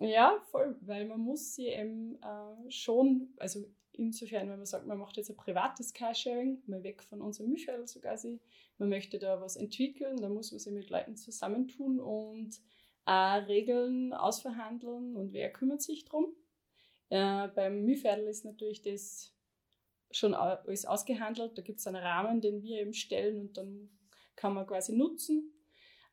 Ja, 0.00 0.42
voll, 0.50 0.76
weil 0.80 1.04
man 1.04 1.20
muss 1.20 1.54
sie 1.54 1.66
eben 1.66 2.18
äh, 2.22 2.70
schon, 2.70 3.34
also 3.36 3.66
insofern, 3.92 4.48
wenn 4.48 4.56
man 4.56 4.66
sagt, 4.66 4.86
man 4.86 4.96
macht 4.96 5.18
jetzt 5.18 5.28
ein 5.28 5.36
privates 5.36 5.92
Carsharing, 5.92 6.62
mal 6.66 6.82
weg 6.82 7.02
von 7.02 7.20
unserem 7.20 7.50
Michael 7.50 7.86
so 7.86 8.00
quasi, 8.00 8.40
man 8.78 8.88
möchte 8.88 9.18
da 9.18 9.42
was 9.42 9.56
entwickeln, 9.56 10.16
dann 10.16 10.32
muss 10.32 10.52
man 10.52 10.58
sich 10.58 10.72
mit 10.72 10.88
Leuten 10.88 11.16
zusammentun 11.16 12.00
und 12.00 12.58
äh, 13.04 13.12
Regeln 13.12 14.14
ausverhandeln 14.14 15.16
und 15.16 15.34
wer 15.34 15.52
kümmert 15.52 15.82
sich 15.82 16.06
drum. 16.06 16.34
Äh, 17.10 17.48
beim 17.48 17.84
Mühviertel 17.84 18.26
ist 18.26 18.46
natürlich 18.46 18.80
das 18.80 19.34
schon 20.10 20.32
alles 20.32 20.86
ausgehandelt, 20.86 21.58
da 21.58 21.62
gibt 21.62 21.80
es 21.80 21.86
einen 21.86 22.02
Rahmen, 22.02 22.40
den 22.40 22.62
wir 22.62 22.80
eben 22.80 22.94
stellen 22.94 23.38
und 23.38 23.56
dann 23.58 23.90
kann 24.34 24.54
man 24.54 24.66
quasi 24.66 24.96
nutzen. 24.96 25.52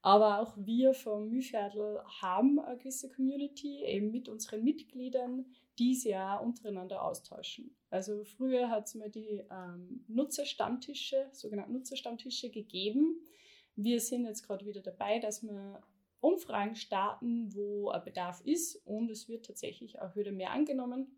Aber 0.08 0.39
auch 0.39 0.53
wir 0.55 0.93
vom 0.93 1.28
Mühviertel 1.28 1.99
haben 2.22 2.62
eine 2.62 2.78
gewisse 2.78 3.10
Community, 3.10 3.84
eben 3.84 4.10
mit 4.10 4.30
unseren 4.30 4.64
Mitgliedern, 4.64 5.45
die 5.78 5.95
sie 5.95 6.12
ja 6.12 6.38
untereinander 6.38 7.03
austauschen. 7.03 7.76
Also 7.89 8.24
früher 8.24 8.70
hat 8.70 8.88
es 8.88 8.95
mal 8.95 9.10
die 9.10 9.43
ähm, 9.51 10.05
Nutzerstammtische, 10.08 11.28
sogenannten 11.34 11.74
Nutzerstammtische 11.74 12.49
gegeben. 12.49 13.20
Wir 13.76 13.99
sind 13.99 14.24
jetzt 14.24 14.43
gerade 14.43 14.66
wieder 14.66 14.80
dabei, 14.80 15.20
dass 15.20 15.43
wir 15.43 15.82
Umfragen 16.22 16.78
starten, 16.78 17.53
wo 17.53 17.89
ein 17.89 18.01
Bedarf 18.05 18.39
ist 18.45 18.78
und 18.86 19.12
es 19.12 19.28
wird 19.28 19.45
tatsächlich 19.45 19.99
auch 19.99 20.16
wieder 20.16 20.32
mehr 20.32 20.51
angenommen. 20.51 21.18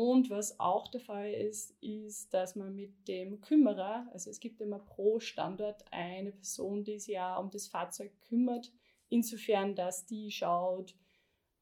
Und 0.00 0.30
was 0.30 0.60
auch 0.60 0.86
der 0.86 1.00
Fall 1.00 1.32
ist, 1.32 1.74
ist, 1.80 2.32
dass 2.32 2.54
man 2.54 2.72
mit 2.72 3.08
dem 3.08 3.40
Kümmerer, 3.40 4.08
also 4.12 4.30
es 4.30 4.38
gibt 4.38 4.60
immer 4.60 4.78
pro 4.78 5.18
Standort 5.18 5.84
eine 5.90 6.30
Person, 6.30 6.84
die 6.84 7.00
sich 7.00 7.14
ja 7.14 7.36
um 7.36 7.50
das 7.50 7.66
Fahrzeug 7.66 8.12
kümmert, 8.20 8.70
insofern, 9.08 9.74
dass 9.74 10.06
die 10.06 10.30
schaut, 10.30 10.94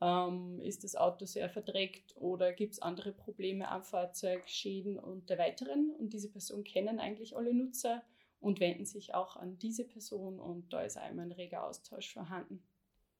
ähm, 0.02 0.60
ist 0.60 0.84
das 0.84 0.96
Auto 0.96 1.24
sehr 1.24 1.48
verdreckt 1.48 2.14
oder 2.18 2.52
gibt 2.52 2.74
es 2.74 2.82
andere 2.82 3.12
Probleme 3.12 3.70
am 3.70 3.82
Fahrzeug, 3.82 4.46
Schäden 4.50 4.98
und 4.98 5.30
der 5.30 5.38
weiteren. 5.38 5.90
Und 5.98 6.12
diese 6.12 6.30
Person 6.30 6.62
kennen 6.62 6.98
eigentlich 6.98 7.38
alle 7.38 7.54
Nutzer 7.54 8.02
und 8.38 8.60
wenden 8.60 8.84
sich 8.84 9.14
auch 9.14 9.36
an 9.36 9.56
diese 9.56 9.84
Person 9.84 10.38
und 10.38 10.74
da 10.74 10.82
ist 10.82 10.98
einmal 10.98 11.24
ein 11.24 11.32
reger 11.32 11.64
Austausch 11.64 12.12
vorhanden. 12.12 12.62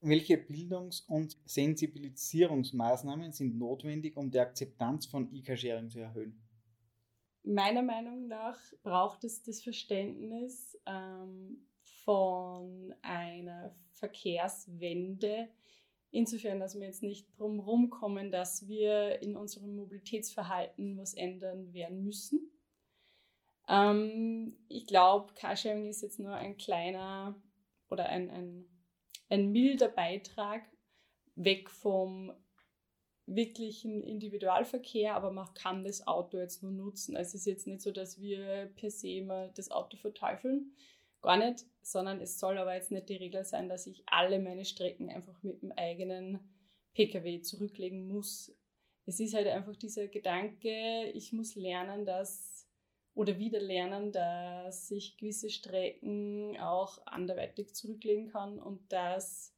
Welche 0.01 0.37
Bildungs- 0.37 1.01
und 1.09 1.37
Sensibilisierungsmaßnahmen 1.47 3.33
sind 3.33 3.57
notwendig, 3.57 4.17
um 4.17 4.31
die 4.31 4.39
Akzeptanz 4.39 5.07
von 5.07 5.33
E-Car-Sharing 5.33 5.89
zu 5.89 6.01
erhöhen? 6.01 6.43
Meiner 7.43 7.83
Meinung 7.83 8.27
nach 8.27 8.59
braucht 8.83 9.25
es 9.25 9.43
das 9.43 9.63
Verständnis 9.63 10.77
ähm, 10.85 11.67
von 12.05 12.95
einer 13.03 13.75
Verkehrswende, 13.93 15.49
insofern, 16.11 16.61
dass 16.61 16.75
wir 16.75 16.87
jetzt 16.87 17.03
nicht 17.03 17.29
drum 17.39 17.91
kommen, 17.91 18.31
dass 18.31 18.67
wir 18.67 19.23
in 19.23 19.37
unserem 19.37 19.77
Mobilitätsverhalten 19.77 20.99
was 20.99 21.15
ändern 21.15 21.73
werden 21.73 22.03
müssen. 22.03 22.51
Ähm, 23.69 24.57
ich 24.69 24.87
glaube, 24.87 25.35
Carsharing 25.35 25.89
ist 25.89 26.03
jetzt 26.03 26.19
nur 26.19 26.35
ein 26.35 26.57
kleiner 26.57 27.41
oder 27.89 28.09
ein, 28.09 28.31
ein 28.31 28.76
ein 29.29 29.51
milder 29.51 29.89
Beitrag 29.89 30.62
weg 31.35 31.70
vom 31.70 32.33
wirklichen 33.27 34.03
Individualverkehr, 34.03 35.14
aber 35.14 35.33
man 35.33 35.53
kann 35.55 35.85
das 35.85 36.07
Auto 36.07 36.39
jetzt 36.39 36.62
nur 36.62 36.72
nutzen. 36.72 37.16
Also 37.16 37.31
es 37.31 37.35
ist 37.35 37.47
jetzt 37.47 37.66
nicht 37.66 37.81
so, 37.81 37.91
dass 37.91 38.20
wir 38.20 38.70
per 38.77 38.91
se 38.91 39.09
immer 39.09 39.49
das 39.49 39.70
Auto 39.70 39.97
verteufeln, 39.97 40.72
gar 41.22 41.37
nicht, 41.37 41.66
sondern 41.83 42.20
es 42.20 42.39
soll 42.39 42.57
aber 42.57 42.74
jetzt 42.74 42.93
nicht 42.93 43.09
die 43.09 43.16
Regel 43.16 43.45
sein, 43.45 43.68
dass 43.68 43.87
ich 43.87 44.05
alle 44.07 44.39
meine 44.39 44.64
Strecken 44.64 45.11
einfach 45.11 45.43
mit 45.43 45.61
dem 45.61 45.72
eigenen 45.72 46.39
Pkw 46.95 47.41
zurücklegen 47.43 48.07
muss. 48.07 48.57
Es 49.07 49.18
ist 49.18 49.35
halt 49.35 49.49
einfach 49.49 49.77
dieser 49.77 50.07
Gedanke, 50.07 51.11
ich 51.14 51.33
muss 51.33 51.57
lernen, 51.57 52.05
dass 52.05 52.66
oder 53.17 53.39
wieder 53.39 53.61
lernen, 53.61 54.12
dass 54.12 54.91
ich 54.91 55.17
gewisse 55.17 55.49
Strecken 55.49 56.59
auch 56.59 56.99
anderweitig 57.07 57.75
zurücklegen 57.75 58.29
kann 58.29 58.59
und 58.59 58.93
dass, 58.93 59.55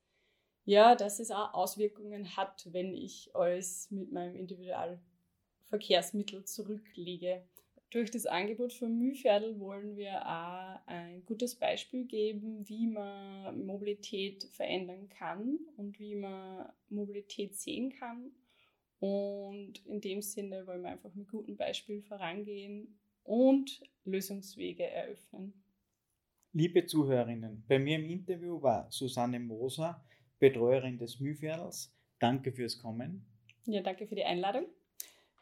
ja, 0.64 0.94
dass 0.94 1.18
es 1.18 1.32
auch 1.32 1.54
Auswirkungen 1.54 2.36
hat, 2.36 2.72
wenn 2.72 2.94
ich 2.94 3.34
alles 3.34 3.90
mit 3.90 4.12
meinem 4.12 4.36
Individualverkehrsmittel 4.36 6.44
zurücklege. 6.44 7.42
Durch 7.90 8.12
das 8.12 8.26
Angebot 8.26 8.74
von 8.74 8.96
Mühviertel 8.96 9.58
wollen 9.58 9.96
wir 9.96 10.24
auch 10.24 10.78
ein 10.86 11.24
gutes 11.24 11.56
Beispiel 11.56 12.04
geben, 12.04 12.68
wie 12.68 12.86
man 12.86 13.66
Mobilität 13.66 14.44
verändern 14.52 15.08
kann 15.08 15.58
und 15.76 15.98
wie 15.98 16.14
man 16.14 16.70
Mobilität 16.90 17.56
sehen 17.56 17.90
kann. 17.90 18.30
Und 19.00 19.84
in 19.84 20.00
dem 20.00 20.22
Sinne 20.22 20.64
wollen 20.66 20.82
wir 20.82 20.90
einfach 20.90 21.14
mit 21.14 21.28
gutem 21.28 21.56
Beispiel 21.56 22.02
vorangehen 22.02 22.98
und 23.28 23.82
Lösungswege 24.04 24.84
eröffnen. 24.84 25.52
Liebe 26.52 26.86
Zuhörerinnen, 26.86 27.62
bei 27.68 27.78
mir 27.78 27.96
im 27.96 28.06
Interview 28.06 28.60
war 28.62 28.90
Susanne 28.90 29.38
Moser, 29.38 30.02
Betreuerin 30.38 30.96
des 30.98 31.20
Mühviertels. 31.20 31.94
Danke 32.18 32.52
fürs 32.52 32.78
Kommen. 32.78 33.26
Ja, 33.66 33.82
danke 33.82 34.06
für 34.06 34.14
die 34.14 34.24
Einladung. 34.24 34.66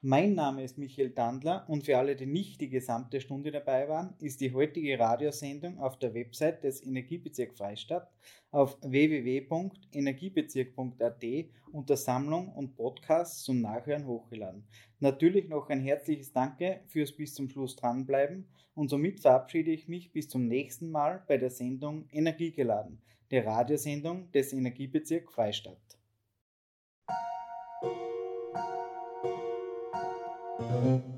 Mein 0.09 0.37
Name 0.37 0.63
ist 0.63 0.79
Michael 0.79 1.11
Dandler 1.11 1.69
und 1.69 1.85
für 1.85 1.99
alle, 1.99 2.15
die 2.15 2.27
nicht 2.27 2.61
die 2.61 2.69
gesamte 2.69 3.21
Stunde 3.21 3.51
dabei 3.51 3.89
waren, 3.89 4.15
ist 4.21 4.41
die 4.41 4.55
heutige 4.55 5.01
Radiosendung 5.01 5.81
auf 5.81 5.99
der 5.99 6.15
Website 6.15 6.63
des 6.63 6.87
Energiebezirk 6.87 7.57
Freistadt 7.57 8.09
auf 8.53 8.79
www.energiebezirk.at 8.83 11.25
unter 11.73 11.97
Sammlung 11.97 12.53
und 12.53 12.77
Podcasts 12.77 13.43
zum 13.43 13.61
Nachhören 13.61 14.07
hochgeladen. 14.07 14.63
Natürlich 15.01 15.49
noch 15.49 15.71
ein 15.71 15.81
herzliches 15.81 16.33
Danke 16.33 16.83
fürs 16.87 17.11
bis 17.11 17.35
zum 17.35 17.49
Schluss 17.49 17.75
dranbleiben 17.75 18.47
und 18.77 18.89
somit 18.89 19.19
verabschiede 19.19 19.73
ich 19.73 19.89
mich 19.89 20.13
bis 20.13 20.29
zum 20.29 20.47
nächsten 20.47 20.93
Mal 20.93 21.25
bei 21.27 21.37
der 21.37 21.51
Sendung 21.51 22.09
Energiegeladen, 22.13 23.03
der 23.33 23.45
Radiosendung 23.45 24.31
des 24.31 24.53
Energiebezirk 24.53 25.33
Freistadt. 25.33 25.99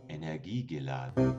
Energiegeladen. 0.07 1.37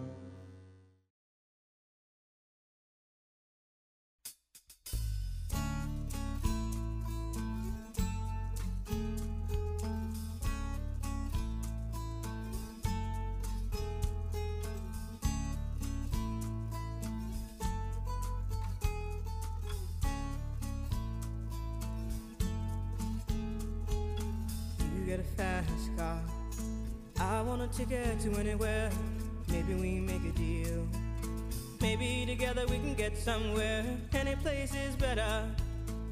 Place 34.42 34.74
is 34.74 34.96
better. 34.96 35.44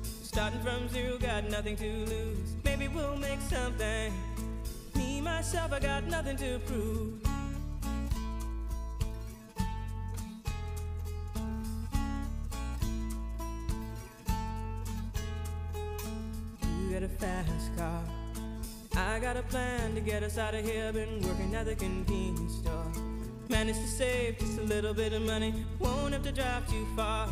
Starting 0.03 0.59
from 0.61 0.87
zero, 0.89 1.17
got 1.17 1.49
nothing 1.49 1.75
to 1.77 1.85
lose. 1.85 2.55
Maybe 2.63 2.87
we'll 2.87 3.15
make 3.15 3.39
something. 3.41 4.13
Me, 4.95 5.21
myself, 5.21 5.71
I 5.71 5.79
got 5.79 6.05
nothing 6.05 6.37
to 6.37 6.59
prove. 6.65 7.21
You 16.63 16.93
got 16.93 17.03
a 17.03 17.07
fast 17.07 17.77
car. 17.77 18.03
I 18.95 19.19
got 19.19 19.37
a 19.37 19.43
plan 19.43 19.95
to 19.95 20.01
get 20.01 20.23
us 20.23 20.37
out 20.37 20.53
of 20.53 20.65
here. 20.65 20.91
Been 20.91 21.21
working 21.21 21.55
at 21.55 21.65
the 21.65 21.75
convenience 21.75 22.55
store. 22.55 22.91
Managed 23.49 23.79
to 23.79 23.87
save 23.87 24.39
just 24.39 24.57
a 24.57 24.63
little 24.63 24.93
bit 24.93 25.13
of 25.13 25.21
money. 25.21 25.53
Won't 25.79 26.13
have 26.13 26.23
to 26.23 26.31
drive 26.31 26.67
too 26.69 26.85
far. 26.95 27.29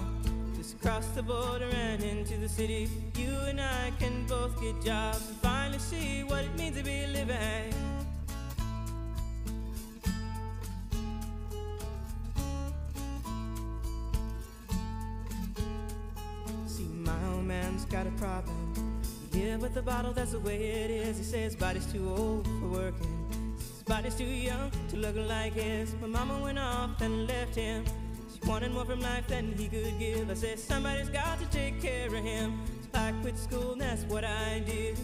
Just 0.66 0.82
cross 0.82 1.06
the 1.10 1.22
border 1.22 1.70
and 1.72 2.02
into 2.02 2.38
the 2.38 2.50
city. 2.50 2.90
You 3.16 3.30
and 3.48 3.62
I 3.62 3.92
can 4.00 4.26
both 4.26 4.60
get 4.60 4.84
jobs 4.84 5.28
and 5.28 5.38
finally 5.38 5.78
see 5.78 6.24
what 6.24 6.44
it 6.44 6.58
means 6.58 6.76
to 6.78 6.84
be 6.84 7.06
living. 7.06 7.72
See, 16.66 16.84
my 16.84 17.12
old 17.32 17.44
man's 17.44 17.86
got 17.86 18.08
a 18.08 18.12
problem. 18.18 18.74
Live 19.34 19.62
with 19.62 19.76
the 19.76 19.84
bottle, 19.84 20.14
that's 20.14 20.32
the 20.32 20.40
way 20.40 20.56
it 20.56 20.90
is. 20.90 21.20
He 21.20 21.24
says 21.24 21.54
his 21.54 21.56
body's 21.56 21.86
too 21.86 22.10
old 22.10 22.48
for 22.48 22.70
working. 22.70 23.56
His 23.60 23.84
body's 23.84 24.16
too 24.16 24.24
young 24.24 24.72
to 24.90 24.98
look 24.98 25.16
like 25.16 25.54
his. 25.54 25.94
My 26.02 26.08
mama 26.08 26.40
went 26.42 26.58
off 26.58 27.00
and 27.02 27.28
left 27.28 27.54
him. 27.54 27.86
Wanted 28.48 28.74
more 28.74 28.86
from 28.86 29.02
life 29.02 29.28
than 29.28 29.54
he 29.54 29.68
could 29.68 29.98
give. 29.98 30.30
I 30.30 30.36
said, 30.36 30.60
somebody's 30.60 31.10
got 31.10 31.40
to 31.40 31.46
take 31.48 31.82
care 31.82 32.08
of 32.08 32.24
him. 32.24 32.62
So 32.94 33.00
I 33.00 33.12
quit 33.22 33.38
school, 33.38 33.72
and 33.74 33.82
that's 33.82 34.04
what 34.04 34.24
I 34.24 34.62
did. 34.66 34.98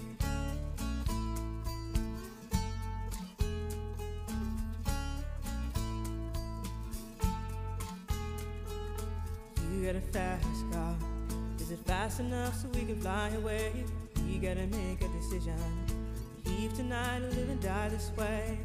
You 9.73 9.85
got 9.85 9.95
a 9.95 10.01
fast 10.11 10.71
car. 10.71 10.95
Is 11.59 11.71
it 11.71 11.79
fast 11.85 12.19
enough 12.19 12.55
so 12.61 12.67
we 12.69 12.85
can 12.85 13.01
fly 13.01 13.29
away? 13.29 13.71
We 14.27 14.37
gotta 14.37 14.67
make 14.67 15.01
a 15.01 15.07
decision. 15.07 15.57
Leave 16.45 16.73
tonight 16.75 17.23
or 17.23 17.29
live 17.31 17.49
and 17.49 17.61
die 17.61 17.89
this 17.89 18.11
way. 18.15 18.59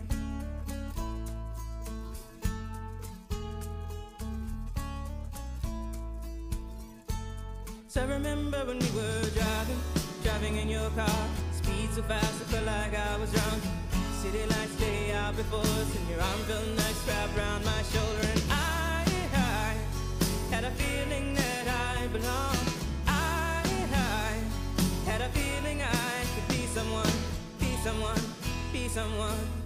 I 7.99 8.05
remember 8.05 8.59
when 8.67 8.79
we 8.79 8.91
were 8.91 9.23
driving, 9.31 9.81
driving 10.23 10.57
in 10.57 10.69
your 10.69 10.91
car. 10.91 11.29
Speed 11.53 11.89
so 11.93 12.03
fast, 12.03 12.43
I 12.43 12.45
felt 12.53 12.67
like 12.67 12.95
I 12.95 13.17
was 13.17 13.33
drunk. 13.33 13.63
City 14.21 14.45
lights 14.45 14.79
lay 14.81 15.13
out 15.13 15.35
before 15.35 15.61
us, 15.61 15.97
and 15.97 16.09
your 16.11 16.21
arm 16.21 16.41
felt 16.41 16.67
nice 16.77 17.09
wrapped 17.09 17.39
around 17.39 17.65
my 17.65 17.83
shoulder. 17.93 18.29
And 18.35 18.43
I, 18.51 19.05
I 19.33 20.55
had 20.55 20.65
a 20.65 20.71
feeling 20.73 21.35
that 21.37 21.67
I 21.69 22.07
belonged. 22.09 22.69
I, 23.07 23.65
I 23.95 25.11
had 25.11 25.23
a 25.23 25.29
feeling 25.31 25.81
I 25.81 26.25
could 26.35 26.49
be 26.49 26.67
someone, 26.67 27.17
be 27.59 27.77
someone, 27.83 28.21
be 28.75 28.89
someone. 28.89 29.66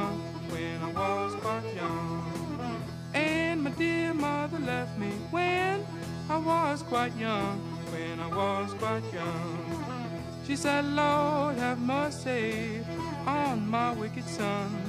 young, 0.00 0.18
when 0.50 0.82
I 0.82 0.90
was 0.92 1.34
quite 1.44 1.74
young. 1.74 2.82
And 3.14 3.62
my 3.64 3.70
dear 3.70 4.14
mother 4.14 4.58
left 4.58 4.98
me 4.98 5.10
when 5.30 5.86
I 6.28 6.38
was 6.38 6.82
quite 6.82 7.14
young, 7.16 7.58
when 7.92 8.20
I 8.20 8.28
was 8.28 8.72
quite 8.74 9.04
young. 9.12 9.58
She 10.46 10.56
said, 10.56 10.84
Lord, 10.84 11.56
have 11.56 11.78
mercy 11.78 12.80
on 13.26 13.68
my 13.68 13.92
wicked 13.92 14.26
son. 14.26 14.79